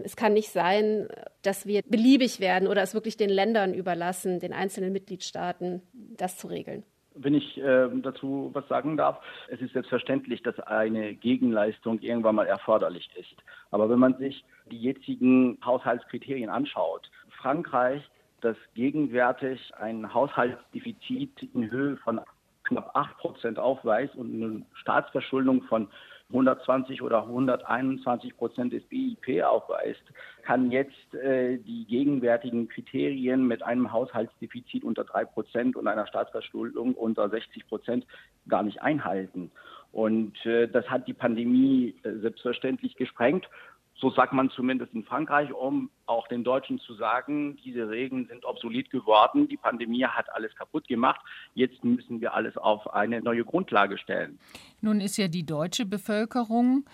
[0.02, 1.06] Es kann nicht sein,
[1.42, 6.48] dass wir beliebig werden oder es wirklich den Ländern überlassen, den einzelnen Mitgliedstaaten, das zu
[6.48, 6.82] regeln.
[7.14, 12.46] Wenn ich äh, dazu was sagen darf, es ist selbstverständlich, dass eine Gegenleistung irgendwann mal
[12.46, 13.36] erforderlich ist.
[13.70, 18.02] Aber wenn man sich die jetzigen Haushaltskriterien anschaut, Frankreich,
[18.40, 22.20] das gegenwärtig ein Haushaltsdefizit in Höhe von
[22.64, 25.88] knapp 8 Prozent aufweist und eine Staatsverschuldung von
[26.32, 30.02] 120 oder 121 Prozent des BIP aufweist,
[30.42, 36.94] kann jetzt äh, die gegenwärtigen Kriterien mit einem Haushaltsdefizit unter drei Prozent und einer Staatsverschuldung
[36.94, 38.06] unter 60 Prozent
[38.48, 39.50] gar nicht einhalten.
[39.92, 43.48] Und äh, das hat die Pandemie äh, selbstverständlich gesprengt.
[44.02, 48.44] So sagt man zumindest in Frankreich, um auch den Deutschen zu sagen, diese Regeln sind
[48.44, 51.20] obsolet geworden, die Pandemie hat alles kaputt gemacht,
[51.54, 54.40] jetzt müssen wir alles auf eine neue Grundlage stellen.
[54.80, 56.84] Nun ist ja die deutsche Bevölkerung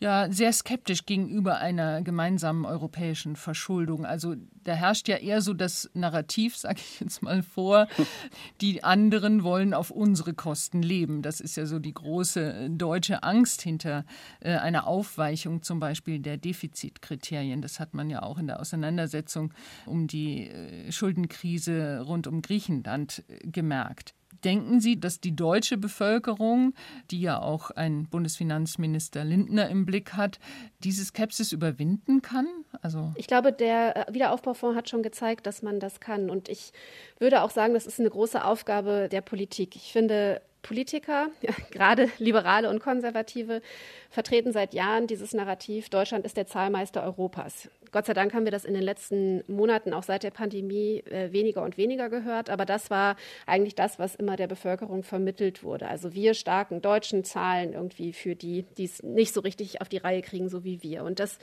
[0.00, 4.06] ja sehr skeptisch gegenüber einer gemeinsamen europäischen Verschuldung.
[4.06, 4.34] Also
[4.64, 7.86] da herrscht ja eher so das Narrativ, sage ich jetzt mal vor,
[8.62, 11.20] die anderen wollen auf unsere Kosten leben.
[11.20, 14.04] Das ist ja so die große äh, deutsche Angst hinter
[14.40, 17.60] äh, einer Aufweichung zum Beispiel der Defizitkriterien.
[17.60, 19.52] Das hat man ja auch in der Auseinandersetzung
[19.84, 24.14] um die äh, Schuldenkrise rund um Griechenland gemerkt.
[24.44, 26.74] Denken Sie, dass die deutsche Bevölkerung,
[27.10, 30.38] die ja auch ein Bundesfinanzminister Lindner im Blick hat,
[30.82, 32.46] diese Skepsis überwinden kann?
[32.82, 36.30] Also ich glaube, der äh, Wiederaufbaufonds hat schon gezeigt, dass man das kann.
[36.30, 36.72] Und ich
[37.18, 39.76] würde auch sagen, das ist eine große Aufgabe der Politik.
[39.76, 41.28] Ich finde, Politiker,
[41.70, 43.62] gerade Liberale und Konservative,
[44.10, 47.68] vertreten seit Jahren dieses Narrativ, Deutschland ist der Zahlmeister Europas.
[47.92, 51.32] Gott sei Dank haben wir das in den letzten Monaten, auch seit der Pandemie, äh,
[51.32, 52.48] weniger und weniger gehört.
[52.50, 55.88] Aber das war eigentlich das, was immer der Bevölkerung vermittelt wurde.
[55.88, 59.96] Also wir starken Deutschen zahlen irgendwie für die, die es nicht so richtig auf die
[59.96, 61.02] Reihe kriegen, so wie wir.
[61.04, 61.38] Und das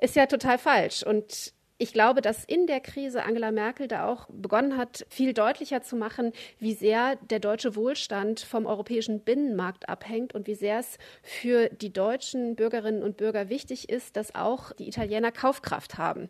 [0.00, 1.04] ist ja total falsch.
[1.04, 5.80] Und ich glaube, dass in der Krise Angela Merkel da auch begonnen hat, viel deutlicher
[5.80, 10.98] zu machen, wie sehr der deutsche Wohlstand vom europäischen Binnenmarkt abhängt und wie sehr es
[11.22, 16.28] für die deutschen Bürgerinnen und Bürger wichtig ist, dass auch die Italiener Kaufkraft haben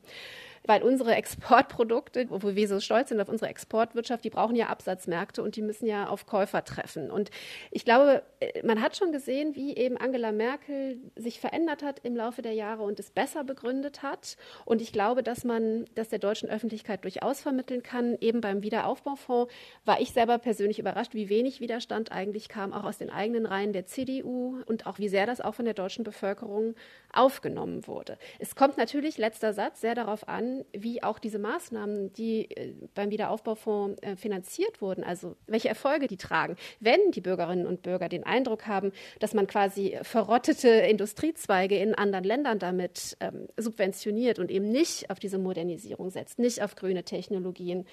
[0.69, 5.43] weil unsere Exportprodukte, wo wir so stolz sind auf unsere Exportwirtschaft, die brauchen ja Absatzmärkte
[5.43, 7.11] und die müssen ja auf Käufer treffen.
[7.11, 7.31] Und
[7.71, 12.15] ich glaube, äh, man hat schon gesehen, wie eben Angela Merkel sich verändert hat im
[12.15, 14.37] Laufe der Jahre und es besser begründet hat.
[14.67, 18.19] Und ich glaube, dass man das der deutschen Öffentlichkeit durchaus vermitteln kann.
[18.21, 19.51] Eben beim Wiederaufbaufonds
[19.87, 23.73] war ich selber persönlich überrascht, wie wenig Widerstand eigentlich kam, auch aus den eigenen Reihen
[23.73, 26.75] der CDU und auch wie sehr das auch von der deutschen Bevölkerung
[27.19, 28.17] aufgenommen wurde.
[28.39, 33.11] Es kommt natürlich, letzter Satz, sehr darauf an, wie auch diese Maßnahmen, die äh, beim
[33.11, 36.57] Wiederaufbaufonds äh, finanziert wurden, also welche Erfolge die tragen.
[36.81, 42.25] Wenn die Bürgerinnen und Bürger den Eindruck haben, dass man quasi verrottete Industriezweige in anderen
[42.25, 47.85] Ländern damit ähm, subventioniert und eben nicht auf diese Modernisierung setzt, nicht auf grüne Technologien,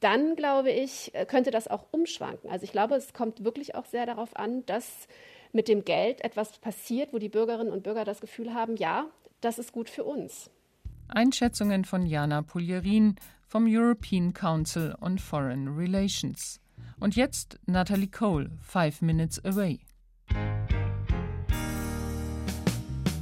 [0.00, 2.50] dann glaube ich, äh, könnte das auch umschwanken.
[2.50, 5.08] Also ich glaube, es kommt wirklich auch sehr darauf an, dass
[5.52, 9.06] mit dem Geld etwas passiert, wo die Bürgerinnen und Bürger das Gefühl haben, ja,
[9.40, 10.50] das ist gut für uns.
[11.08, 16.60] Einschätzungen von Jana Puljerin vom European Council on Foreign Relations.
[17.00, 19.80] Und jetzt Natalie Cole, Five Minutes Away.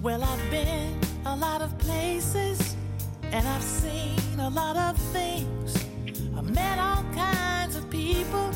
[0.02, 2.76] Well, I've been a lot of places
[3.32, 5.74] and I've seen a lot of things.
[6.36, 8.50] I've met all kinds of people,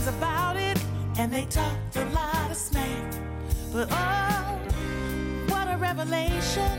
[0.00, 0.78] friends about it,
[1.18, 3.14] and they talked a lot of smack.
[3.72, 4.58] But oh,
[5.48, 6.70] what a revelation!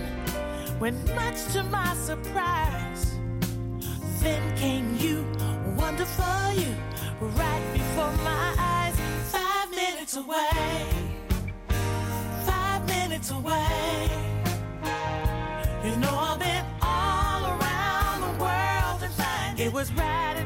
[0.80, 3.16] When much to my surprise,
[4.22, 5.26] then came you,
[5.78, 6.74] wonderful you,
[7.22, 8.96] right before my eyes.
[9.32, 10.84] Five minutes away,
[12.46, 14.10] five minutes away.
[15.84, 20.41] You know I've been all around the world and find it was right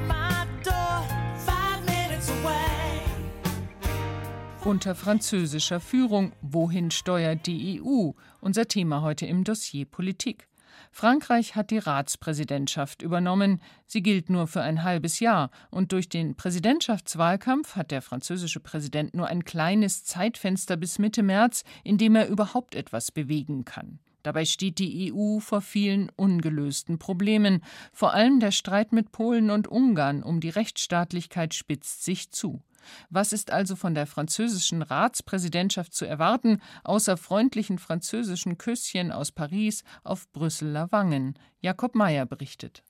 [4.65, 8.13] Unter französischer Führung, wohin steuert die EU?
[8.41, 10.47] Unser Thema heute im Dossier Politik.
[10.91, 13.61] Frankreich hat die Ratspräsidentschaft übernommen.
[13.85, 15.51] Sie gilt nur für ein halbes Jahr.
[15.69, 21.63] Und durch den Präsidentschaftswahlkampf hat der französische Präsident nur ein kleines Zeitfenster bis Mitte März,
[21.83, 23.99] in dem er überhaupt etwas bewegen kann.
[24.23, 27.63] Dabei steht die EU vor vielen ungelösten Problemen.
[27.93, 32.63] Vor allem der Streit mit Polen und Ungarn um die Rechtsstaatlichkeit spitzt sich zu.
[33.09, 39.83] Was ist also von der französischen Ratspräsidentschaft zu erwarten, außer freundlichen französischen Küsschen aus Paris
[40.03, 41.37] auf Brüsseler Wangen?
[41.61, 42.83] Jakob Mayer berichtet.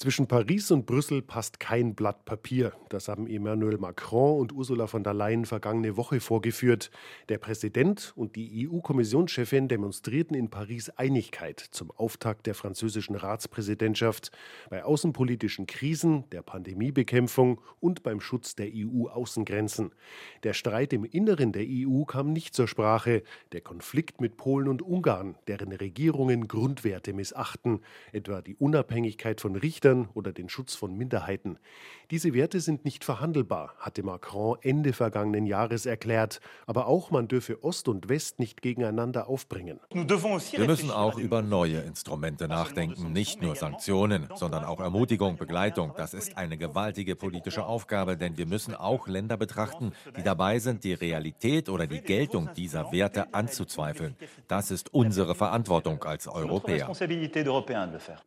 [0.00, 2.72] Zwischen Paris und Brüssel passt kein Blatt Papier.
[2.88, 6.92] Das haben Emmanuel Macron und Ursula von der Leyen vergangene Woche vorgeführt.
[7.28, 14.30] Der Präsident und die EU-Kommissionschefin demonstrierten in Paris Einigkeit zum Auftakt der französischen Ratspräsidentschaft
[14.70, 19.90] bei außenpolitischen Krisen, der Pandemiebekämpfung und beim Schutz der EU-Außengrenzen.
[20.44, 23.24] Der Streit im Inneren der EU kam nicht zur Sprache.
[23.50, 27.80] Der Konflikt mit Polen und Ungarn, deren Regierungen Grundwerte missachten,
[28.12, 31.58] etwa die Unabhängigkeit von Richtern Richtern oder den Schutz von Minderheiten.
[32.10, 36.40] Diese Werte sind nicht verhandelbar, hatte Macron Ende vergangenen Jahres erklärt.
[36.66, 39.78] Aber auch man dürfe Ost und West nicht gegeneinander aufbringen.
[39.92, 45.92] Wir müssen auch über neue Instrumente nachdenken, nicht nur Sanktionen, sondern auch Ermutigung, Begleitung.
[45.98, 50.84] Das ist eine gewaltige politische Aufgabe, denn wir müssen auch Länder betrachten, die dabei sind,
[50.84, 54.16] die Realität oder die Geltung dieser Werte anzuzweifeln.
[54.46, 56.90] Das ist unsere Verantwortung als Europäer.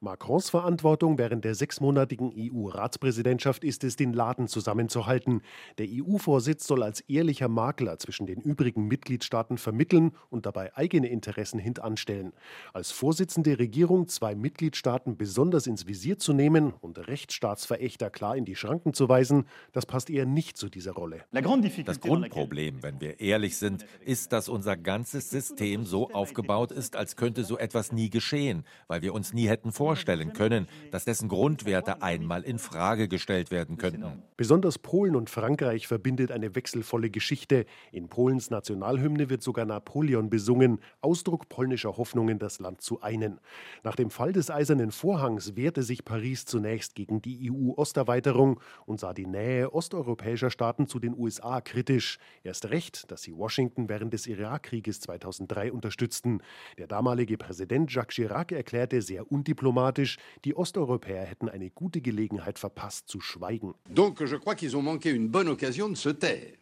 [0.02, 5.44] Macrons Verantwortung während der sechsmonatigen EU-Ratspräsidentschaft ist es, den Laden zusammenzuhalten.
[5.78, 11.58] Der EU-Vorsitz soll als ehrlicher Makler zwischen den übrigen Mitgliedstaaten vermitteln und dabei eigene Interessen
[11.58, 12.34] hintanstellen.
[12.74, 18.58] Als Vorsitzende Regierung zwei Mitgliedstaaten besonders ins Visier zu nehmen und Rechtsstaatsverächter klar in die
[18.58, 21.24] Schranken zu weisen, das passt eher nicht zu dieser Rolle.
[21.32, 27.16] Das Grundproblem, wenn wir ehrlich sind, ist, dass unser ganzes System so aufgebaut ist, als
[27.16, 32.02] könnte so etwas nie geschehen, weil wir uns nie hätten vorstellen können, dass dessen Grundwerte
[32.02, 34.24] einmal in Frage gestellt werden könnten.
[34.38, 37.66] Besonders Polen und Frankreich verbindet eine wechselvolle Geschichte.
[37.92, 43.40] In Polens Nationalhymne wird sogar Napoleon besungen, Ausdruck polnischer Hoffnungen, das Land zu einen.
[43.84, 49.14] Nach dem Fall des Eisernen Vorhangs wehrte sich Paris zunächst gegen die EU-Osterweiterung und sah
[49.14, 52.18] die Nähe osteuropäischer Staaten zu den USA kritisch.
[52.44, 56.40] Erst recht, dass sie Washington während des Irakkrieges 2003 unterstützten.
[56.78, 63.08] Der damalige Präsident Jacques Chirac erklärte sehr undiplomatisch, die Osteuropäer hätten eine gute Gelegenheit verpasst
[63.08, 63.51] zu schweigen.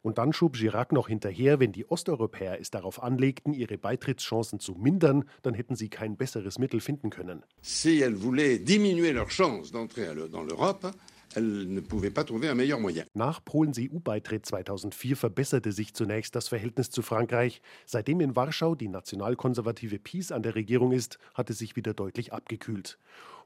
[0.01, 4.73] Und dann schob Chirac noch hinterher, wenn die Osteuropäer es darauf anlegten, ihre Beitrittschancen zu
[4.73, 7.43] mindern, dann hätten sie kein besseres Mittel finden können.
[7.61, 10.91] Si elles voulaient diminuer leurs chances d'entrer dans l'Europe,
[11.35, 11.83] Ne
[13.13, 17.61] Nach Polens EU-Beitritt 2004 verbesserte sich zunächst das Verhältnis zu Frankreich.
[17.85, 22.33] Seitdem in Warschau die nationalkonservative PiS an der Regierung ist, hat es sich wieder deutlich
[22.33, 22.97] abgekühlt.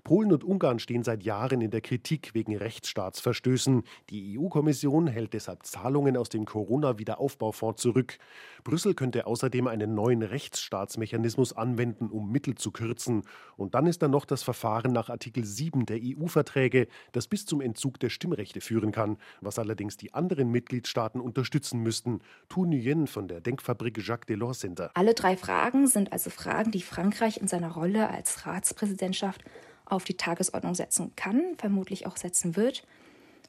[0.03, 3.83] Polen und Ungarn stehen seit Jahren in der Kritik wegen Rechtsstaatsverstößen.
[4.09, 8.17] Die EU-Kommission hält deshalb Zahlungen aus dem Corona-Wiederaufbaufonds zurück.
[8.65, 13.21] Brüssel könnte außerdem einen neuen Rechtsstaatsmechanismus anwenden, um Mittel zu kürzen.
[13.55, 17.61] Und dann ist da noch das Verfahren nach Artikel 7 der EU-Verträge, das bis zum
[17.61, 22.19] Entzug der Stimmrechte führen kann, was allerdings die anderen Mitgliedstaaten unterstützen müssten.
[22.49, 24.91] Tu Nguyen von der Denkfabrik Jacques Delors Center.
[24.95, 29.45] Alle drei Fragen sind also Fragen, die Frankreich in seiner Rolle als Ratspräsidentschaft
[29.93, 32.83] auf die Tagesordnung setzen kann, vermutlich auch setzen wird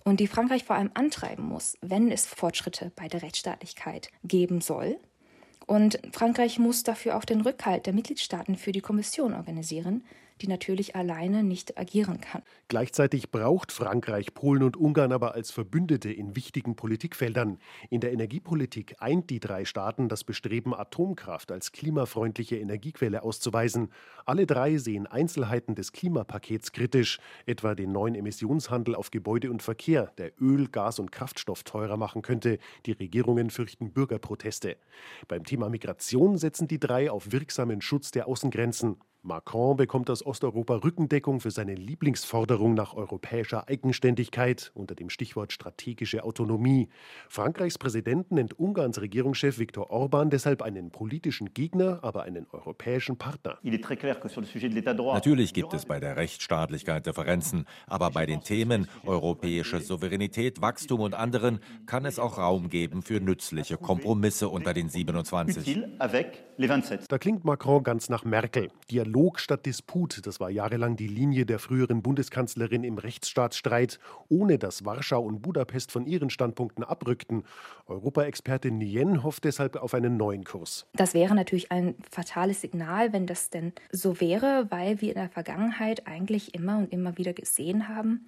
[0.05, 4.99] und die Frankreich vor allem antreiben muss, wenn es Fortschritte bei der Rechtsstaatlichkeit geben soll.
[5.67, 10.05] Und Frankreich muss dafür auch den Rückhalt der Mitgliedstaaten für die Kommission organisieren,
[10.41, 12.43] die natürlich alleine nicht agieren kann.
[12.69, 17.59] Gleichzeitig braucht Frankreich Polen und Ungarn aber als Verbündete in wichtigen Politikfeldern.
[17.91, 23.91] In der Energiepolitik eint die drei Staaten das Bestreben, Atomkraft als klimafreundliche Energiequelle auszuweisen.
[24.27, 30.13] Alle drei sehen Einzelheiten des Klimapakets kritisch, etwa den neuen Emissionshandel auf Gebäude und Verkehr,
[30.19, 32.59] der Öl, Gas und Kraftstoff teurer machen könnte.
[32.87, 34.77] Die Regierungen fürchten Bürgerproteste.
[35.29, 38.97] Beim Thema Migration setzen die drei auf wirksamen Schutz der Außengrenzen.
[39.25, 46.25] Macron bekommt aus Osteuropa Rückendeckung für seine Lieblingsforderung nach europäischer Eigenständigkeit unter dem Stichwort strategische
[46.25, 46.91] Autonomie.
[47.31, 53.59] Frankreichs Präsident nennt Ungarns Regierungschef Viktor Orban deshalb einen politischen Gegner, aber einen europäischen Partner.
[53.63, 61.15] Natürlich gibt es bei der Rechtsstaatlichkeit Differenzen, aber bei den Themen europäische Souveränität, Wachstum und
[61.15, 65.81] anderen kann es auch Raum geben für nützliche Kompromisse unter den 27.
[67.09, 68.71] Da klingt Macron ganz nach Merkel.
[68.91, 73.99] Dialog statt Disput, das war jahrelang die Linie der früheren Bundeskanzlerin im Rechtsstaatsstreit,
[74.29, 77.45] ohne dass Warschau und Budapest von ihren Standpunkten abrückten.
[77.87, 80.87] Europaexperte Nien hofft deshalb auf einen neuen Kurs.
[80.95, 85.31] Das wäre natürlich ein fatales Signal, wenn das denn so wäre, weil wir in der
[85.31, 88.27] Vergangenheit eigentlich immer und immer wieder gesehen haben,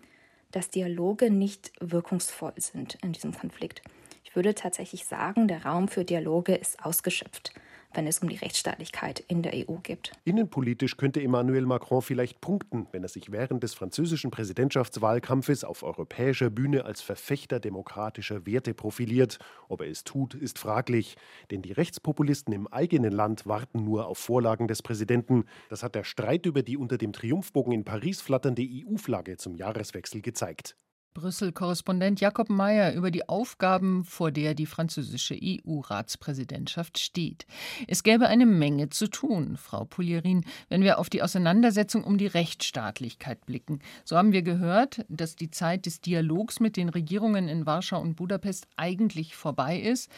[0.52, 3.82] dass Dialoge nicht wirkungsvoll sind in diesem Konflikt.
[4.24, 7.52] Ich würde tatsächlich sagen, der Raum für Dialoge ist ausgeschöpft
[7.96, 10.12] wenn es um die Rechtsstaatlichkeit in der EU geht.
[10.24, 16.50] Innenpolitisch könnte Emmanuel Macron vielleicht punkten, wenn er sich während des französischen Präsidentschaftswahlkampfes auf europäischer
[16.50, 19.38] Bühne als Verfechter demokratischer Werte profiliert.
[19.68, 21.16] Ob er es tut, ist fraglich,
[21.50, 25.44] denn die Rechtspopulisten im eigenen Land warten nur auf Vorlagen des Präsidenten.
[25.70, 30.20] Das hat der Streit über die unter dem Triumphbogen in Paris flatternde EU-Flagge zum Jahreswechsel
[30.20, 30.76] gezeigt.
[31.16, 37.46] Brüssel-Korrespondent Jakob Mayer über die Aufgaben, vor der die französische EU-Ratspräsidentschaft steht.
[37.88, 42.26] Es gäbe eine Menge zu tun, Frau Pulierin, wenn wir auf die Auseinandersetzung um die
[42.26, 43.80] Rechtsstaatlichkeit blicken.
[44.04, 48.16] So haben wir gehört, dass die Zeit des Dialogs mit den Regierungen in Warschau und
[48.16, 50.10] Budapest eigentlich vorbei ist.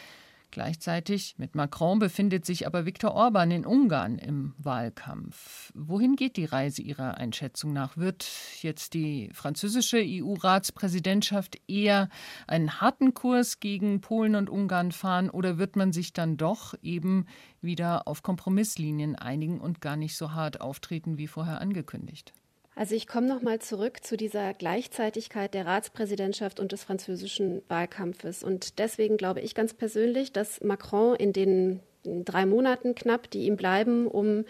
[0.51, 5.71] Gleichzeitig mit Macron befindet sich aber Viktor Orban in Ungarn im Wahlkampf.
[5.75, 7.97] Wohin geht die Reise Ihrer Einschätzung nach?
[7.97, 8.27] Wird
[8.61, 12.09] jetzt die französische EU-Ratspräsidentschaft eher
[12.47, 17.27] einen harten Kurs gegen Polen und Ungarn fahren oder wird man sich dann doch eben
[17.61, 22.33] wieder auf Kompromisslinien einigen und gar nicht so hart auftreten wie vorher angekündigt?
[22.79, 28.41] Also ich komme noch mal zurück zu dieser Gleichzeitigkeit der Ratspräsidentschaft und des französischen Wahlkampfes.
[28.41, 33.57] Und deswegen glaube ich ganz persönlich, dass Macron in den drei Monaten knapp, die ihm
[33.57, 34.45] bleiben, um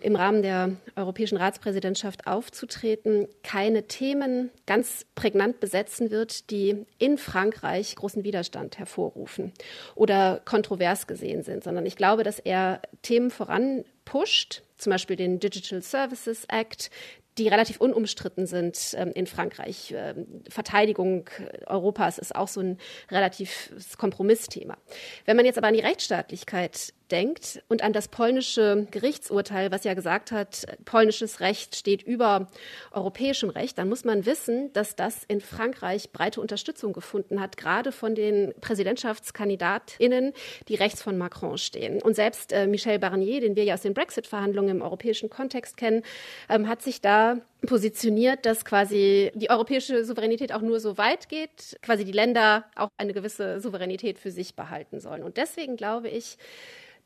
[0.00, 7.94] im Rahmen der europäischen Ratspräsidentschaft aufzutreten, keine Themen ganz prägnant besetzen wird, die in Frankreich
[7.96, 9.52] großen Widerstand hervorrufen
[9.94, 15.82] oder kontrovers gesehen sind, sondern ich glaube, dass er Themen voranpusht, zum Beispiel den Digital
[15.82, 16.90] Services Act,
[17.38, 19.94] die relativ unumstritten sind ähm, in Frankreich.
[19.96, 21.28] Ähm, Verteidigung
[21.66, 22.78] Europas ist auch so ein
[23.10, 24.76] relativ Kompromissthema.
[25.24, 29.94] Wenn man jetzt aber an die Rechtsstaatlichkeit denkt und an das polnische Gerichtsurteil, was ja
[29.94, 32.48] gesagt hat, polnisches Recht steht über
[32.92, 37.92] europäischem Recht, dann muss man wissen, dass das in Frankreich breite Unterstützung gefunden hat, gerade
[37.92, 40.32] von den Präsidentschaftskandidatinnen,
[40.68, 42.02] die rechts von Macron stehen.
[42.02, 46.02] Und selbst äh, Michel Barnier, den wir ja aus den Brexit-Verhandlungen im europäischen Kontext kennen,
[46.48, 51.78] ähm, hat sich da positioniert, dass quasi die europäische Souveränität auch nur so weit geht,
[51.82, 55.22] quasi die Länder auch eine gewisse Souveränität für sich behalten sollen.
[55.22, 56.38] Und deswegen glaube ich,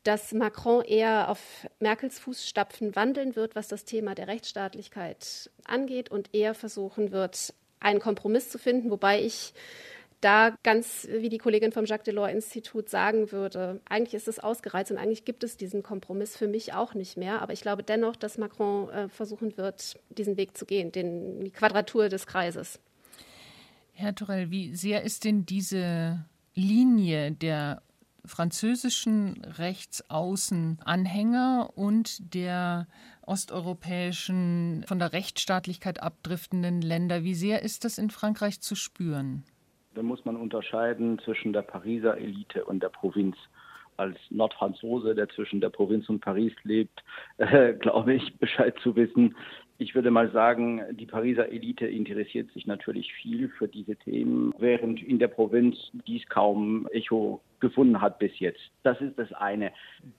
[0.03, 1.39] dass Macron eher auf
[1.79, 7.99] Merkels Fußstapfen wandeln wird, was das Thema der Rechtsstaatlichkeit angeht und eher versuchen wird, einen
[7.99, 9.53] Kompromiss zu finden, wobei ich
[10.21, 14.91] da ganz wie die Kollegin vom Jacques Delors Institut sagen würde, eigentlich ist es ausgereizt
[14.91, 17.41] und eigentlich gibt es diesen Kompromiss für mich auch nicht mehr.
[17.41, 21.51] Aber ich glaube dennoch, dass Macron äh, versuchen wird, diesen Weg zu gehen, den, die
[21.51, 22.79] Quadratur des Kreises.
[23.93, 27.81] Herr Torell, wie sehr ist denn diese Linie der
[28.25, 32.87] französischen Rechtsaußenanhänger und der
[33.21, 39.43] osteuropäischen, von der Rechtsstaatlichkeit abdriftenden Länder, wie sehr ist das in Frankreich zu spüren?
[39.93, 43.35] Da muss man unterscheiden zwischen der Pariser Elite und der Provinz.
[43.97, 47.03] Als Nordfranzose, der zwischen der Provinz und Paris lebt,
[47.37, 49.35] äh, glaube ich, Bescheid zu wissen.
[49.77, 55.03] Ich würde mal sagen, die Pariser Elite interessiert sich natürlich viel für diese Themen, während
[55.03, 55.75] in der Provinz
[56.07, 58.61] dies kaum Echo gefunden hat bis jetzt.
[58.83, 59.71] Das ist das eine.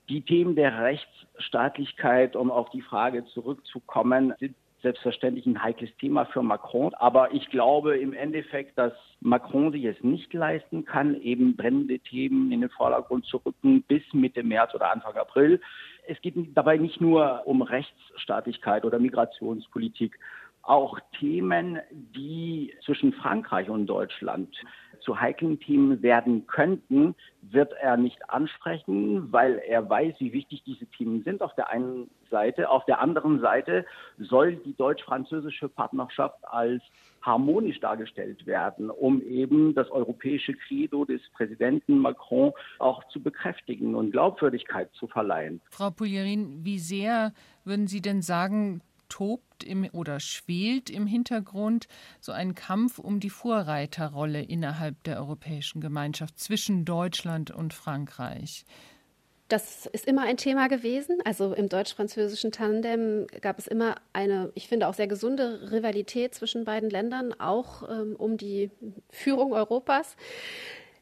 [0.09, 6.43] Die Themen der Rechtsstaatlichkeit, um auf die Frage zurückzukommen, sind selbstverständlich ein heikles Thema für
[6.43, 6.93] Macron.
[6.93, 12.51] Aber ich glaube im Endeffekt, dass Macron sich es nicht leisten kann, eben brennende Themen
[12.51, 15.59] in den Vordergrund zu rücken bis Mitte März oder Anfang April.
[16.07, 20.19] Es geht dabei nicht nur um Rechtsstaatlichkeit oder Migrationspolitik,
[20.61, 24.55] auch Themen, die zwischen Frankreich und Deutschland
[25.03, 30.85] zu heiklen Themen werden könnten, wird er nicht ansprechen, weil er weiß, wie wichtig diese
[30.87, 32.69] Themen sind auf der einen Seite.
[32.69, 33.85] Auf der anderen Seite
[34.17, 36.81] soll die deutsch-französische Partnerschaft als
[37.21, 44.11] harmonisch dargestellt werden, um eben das europäische Credo des Präsidenten Macron auch zu bekräftigen und
[44.11, 45.61] Glaubwürdigkeit zu verleihen.
[45.69, 47.33] Frau Pulierin, wie sehr
[47.63, 51.87] würden Sie denn sagen, tobt im, oder schwelt im Hintergrund
[52.19, 58.65] so ein Kampf um die Vorreiterrolle innerhalb der Europäischen Gemeinschaft zwischen Deutschland und Frankreich.
[59.49, 61.19] Das ist immer ein Thema gewesen.
[61.25, 66.63] Also im deutsch-französischen Tandem gab es immer eine, ich finde auch sehr gesunde Rivalität zwischen
[66.63, 68.71] beiden Ländern, auch ähm, um die
[69.11, 70.15] Führung Europas.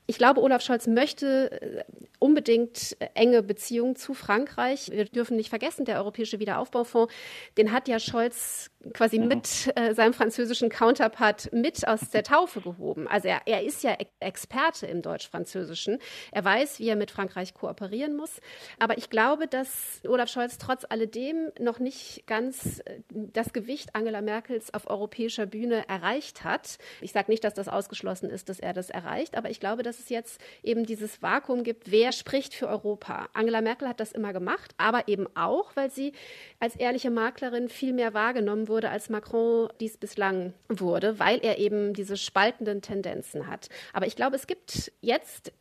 [0.08, 1.84] Ich glaube, Olaf Scholz möchte äh,
[2.22, 4.92] unbedingt äh, enge Beziehungen zu Frankreich.
[4.92, 7.12] Wir dürfen nicht vergessen, der Europäische Wiederaufbaufonds,
[7.58, 9.28] den hat ja Scholz quasi mhm.
[9.28, 13.08] mit äh, seinem französischen Counterpart mit aus der Taufe gehoben.
[13.08, 15.98] Also er, er ist ja Experte im Deutsch-Französischen.
[16.32, 18.40] Er weiß, wie er mit Frankreich kooperieren muss.
[18.78, 24.22] Aber ich glaube, dass Olaf Scholz trotz alledem noch nicht ganz äh, das Gewicht Angela
[24.22, 26.78] Merkels auf europäischer Bühne erreicht hat.
[27.02, 29.98] Ich sage nicht, dass das ausgeschlossen ist, dass er das erreicht, aber ich glaube, dass
[29.98, 33.30] es jetzt eben dieses Vakuum gibt, wer spricht für Europa.
[33.34, 36.14] Angela Merkel hat das immer gemacht, aber eben auch, weil sie
[36.60, 41.94] als ehrliche Maklerin viel mehr wahrgenommen wurde, als Macron dies bislang wurde, weil er eben
[41.94, 43.70] diese spaltenden Tendenzen hat.
[43.94, 45.52] Aber ich glaube, es gibt jetzt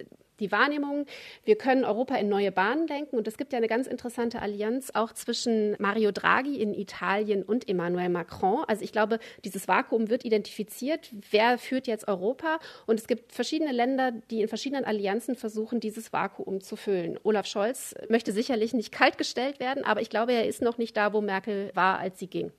[0.41, 1.07] die Wahrnehmung,
[1.45, 3.17] wir können Europa in neue Bahnen lenken.
[3.17, 7.69] Und es gibt ja eine ganz interessante Allianz auch zwischen Mario Draghi in Italien und
[7.69, 8.65] Emmanuel Macron.
[8.67, 11.11] Also ich glaube, dieses Vakuum wird identifiziert.
[11.31, 12.59] Wer führt jetzt Europa?
[12.87, 17.19] Und es gibt verschiedene Länder, die in verschiedenen Allianzen versuchen, dieses Vakuum zu füllen.
[17.23, 21.13] Olaf Scholz möchte sicherlich nicht kaltgestellt werden, aber ich glaube, er ist noch nicht da,
[21.13, 22.53] wo Merkel war, als sie ging.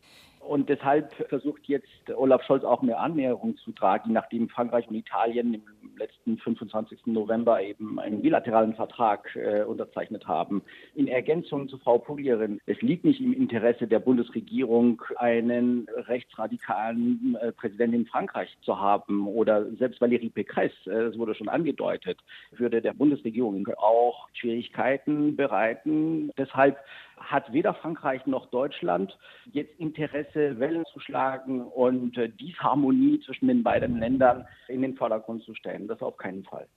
[0.48, 5.54] Und deshalb versucht jetzt Olaf Scholz auch eine Annäherung zu tragen, nachdem Frankreich und Italien
[5.54, 7.06] im letzten 25.
[7.06, 10.64] November eben einen bilateralen Vertrag äh, unterzeichnet haben.
[10.96, 17.52] In Ergänzung zu Frau Puglierin, es liegt nicht im Interesse der Bundesregierung, einen rechtsradikalen äh,
[17.52, 22.20] Präsidenten in Frankreich zu haben oder selbst Valérie Pécresse, äh, das wurde schon angedeutet,
[22.52, 26.32] würde der Bundesregierung auch Schwierigkeiten bereiten.
[26.38, 26.78] Deshalb
[27.22, 29.18] hat weder Frankreich noch Deutschland
[29.52, 35.44] jetzt Interesse, Wellen zu schlagen und äh, Disharmonie zwischen den beiden Ländern in den Vordergrund
[35.44, 35.88] zu stellen.
[35.88, 36.68] Das auf keinen Fall.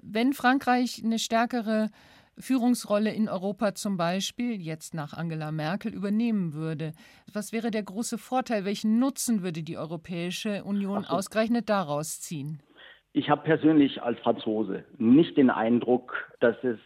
[0.00, 1.88] Wenn Frankreich eine stärkere
[2.40, 6.92] Führungsrolle in Europa zum Beispiel jetzt nach Angela Merkel übernehmen würde.
[7.32, 8.64] Was wäre der große Vorteil?
[8.64, 11.14] Welchen Nutzen würde die Europäische Union so.
[11.14, 12.62] ausgerechnet daraus ziehen?
[13.12, 16.78] Ich habe persönlich als Franzose nicht den Eindruck, dass es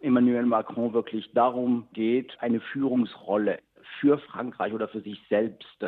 [0.00, 3.60] Emmanuel Macron wirklich darum geht, eine Führungsrolle
[4.00, 5.84] für Frankreich oder für sich selbst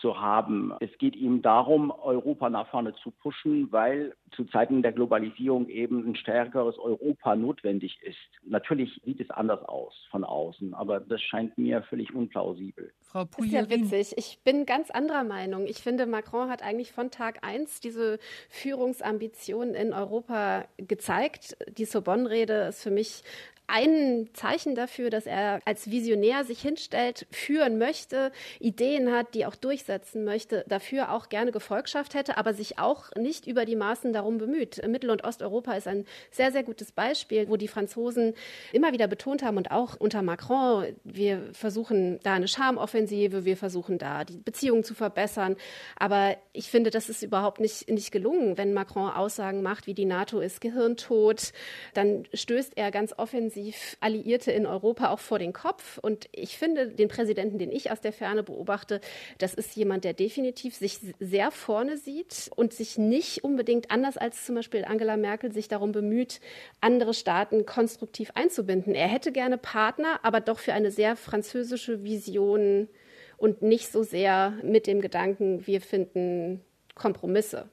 [0.00, 0.72] zu haben.
[0.80, 6.06] Es geht ihm darum, Europa nach vorne zu pushen, weil zu Zeiten der Globalisierung eben
[6.06, 8.18] ein stärkeres Europa notwendig ist.
[8.44, 12.92] Natürlich sieht es anders aus von außen, aber das scheint mir völlig unplausibel.
[13.00, 13.84] Frau Pouillerin.
[13.84, 14.18] Ist ja witzig.
[14.18, 15.66] Ich bin ganz anderer Meinung.
[15.66, 18.18] Ich finde, Macron hat eigentlich von Tag eins diese
[18.50, 21.56] Führungsambitionen in Europa gezeigt.
[21.78, 23.22] Die Sorbonne-Rede ist für mich
[23.68, 29.54] ein Zeichen dafür, dass er als Visionär sich hinstellt, führen möchte, Ideen hat, die auch
[29.54, 34.38] durchsetzen möchte, dafür auch gerne Gefolgschaft hätte, aber sich auch nicht über die Maßen darum
[34.38, 34.80] bemüht.
[34.88, 38.32] Mittel- und Osteuropa ist ein sehr, sehr gutes Beispiel, wo die Franzosen
[38.72, 43.98] immer wieder betont haben und auch unter Macron, wir versuchen da eine Charmoffensive, wir versuchen
[43.98, 45.56] da die Beziehungen zu verbessern.
[45.96, 48.56] Aber ich finde, das ist überhaupt nicht, nicht gelungen.
[48.56, 51.52] Wenn Macron Aussagen macht, wie die NATO ist gehirntot,
[51.92, 55.98] dann stößt er ganz offensiv offensiv Alliierte in Europa auch vor den Kopf.
[55.98, 59.00] Und ich finde, den Präsidenten, den ich aus der Ferne beobachte,
[59.38, 64.46] das ist jemand, der definitiv sich sehr vorne sieht und sich nicht unbedingt anders als
[64.46, 66.40] zum Beispiel Angela Merkel sich darum bemüht,
[66.80, 68.94] andere Staaten konstruktiv einzubinden.
[68.94, 72.88] Er hätte gerne Partner, aber doch für eine sehr französische Vision
[73.36, 76.60] und nicht so sehr mit dem Gedanken, wir finden
[76.94, 77.68] Kompromisse.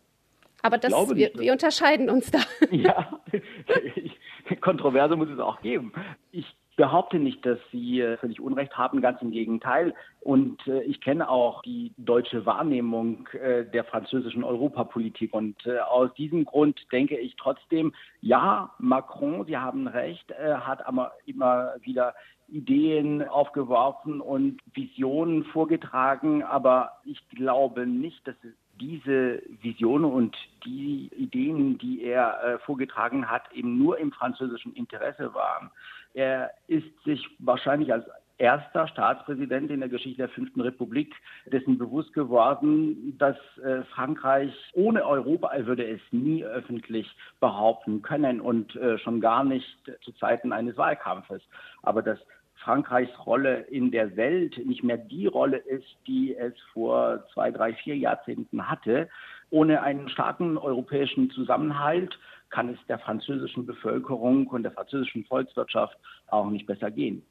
[0.62, 2.40] Aber das, wir, wir, unterscheiden uns da.
[2.72, 3.20] Ja,
[3.96, 4.18] ich,
[4.62, 5.94] Kontroverse muss es auch geben.
[6.32, 9.94] Ich behaupte nicht, dass Sie äh, völlig Unrecht haben, ganz im Gegenteil.
[10.22, 15.34] Und äh, ich kenne auch die deutsche Wahrnehmung äh, der französischen Europapolitik.
[15.34, 15.56] Und
[15.90, 22.14] aus diesem Grund denke ich trotzdem, ja, Macron, Sie haben recht, hat aber immer wieder
[22.48, 26.44] Ideen aufgeworfen und Visionen vorgetragen.
[26.44, 28.36] Aber ich glaube nicht, dass
[28.80, 35.34] diese Visionen und die Ideen, die er äh, vorgetragen hat, eben nur im französischen Interesse
[35.34, 35.72] waren.
[36.14, 38.06] Er ist sich wahrscheinlich als
[38.38, 41.14] erster Staatspräsident in der Geschichte der Fünften Republik
[41.46, 47.10] dessen bewusst geworden, dass äh, Frankreich ohne Europa, würde es nie öffentlich
[47.40, 51.42] behaupten können und äh, schon gar nicht zu Zeiten eines Wahlkampfes.
[51.82, 52.20] Aber dass
[52.56, 57.74] Frankreichs Rolle in der Welt nicht mehr die Rolle ist, die es vor zwei, drei,
[57.74, 59.10] vier Jahrzehnten hatte.
[59.52, 62.18] Ohne einen starken europäischen Zusammenhalt
[62.50, 67.24] kann es der französischen Bevölkerung und der französischen Volkswirtschaft auch nicht besser gehen.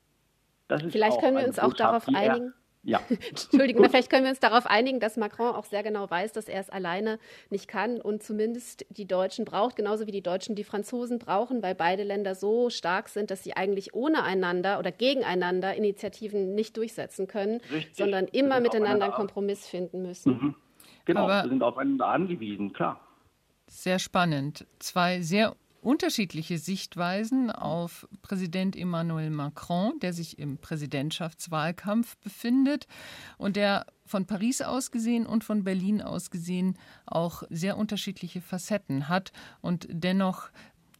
[0.68, 2.54] Vielleicht können wir uns auch darauf einigen.
[2.84, 3.00] Ja.
[3.30, 6.60] Entschuldigung, vielleicht können wir uns darauf einigen, dass Macron auch sehr genau weiß, dass er
[6.60, 11.18] es alleine nicht kann und zumindest die Deutschen braucht, genauso wie die Deutschen die Franzosen
[11.18, 16.54] brauchen, weil beide Länder so stark sind, dass sie eigentlich ohne einander oder gegeneinander Initiativen
[16.54, 17.96] nicht durchsetzen können, Richtig.
[17.96, 20.32] sondern immer miteinander einen Kompromiss finden müssen.
[20.32, 20.54] Mhm.
[21.06, 23.00] Genau, Aber wir sind aufeinander angewiesen, klar.
[23.66, 24.66] Sehr spannend.
[24.78, 32.87] Zwei sehr unterschiedliche Sichtweisen auf Präsident Emmanuel Macron, der sich im Präsidentschaftswahlkampf befindet
[33.39, 39.09] und der von Paris aus gesehen und von Berlin aus gesehen auch sehr unterschiedliche Facetten
[39.09, 40.51] hat und dennoch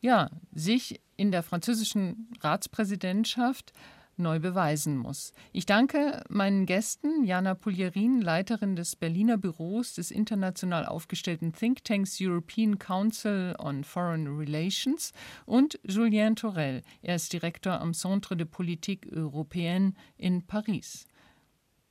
[0.01, 3.73] ja, sich in der französischen Ratspräsidentschaft
[4.19, 5.33] neu beweisen muss.
[5.53, 12.79] Ich danke meinen Gästen, Jana Puljerin, Leiterin des Berliner Büros des international aufgestellten Thinktanks European
[12.79, 15.13] Council on Foreign Relations
[15.47, 16.83] und Julien Torel.
[17.03, 21.07] Er ist Direktor am Centre de Politique Européenne in Paris.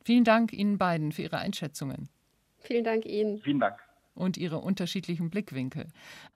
[0.03, 2.09] Vielen Dank Ihnen beiden für Ihre Einschätzungen.
[2.59, 3.39] Vielen Dank Ihnen.
[3.39, 3.79] Vielen Dank.
[4.15, 5.87] Und Ihre unterschiedlichen Blickwinkel.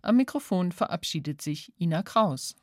[0.01, 2.55] Am Mikrofon verabschiedet sich Ina Kraus.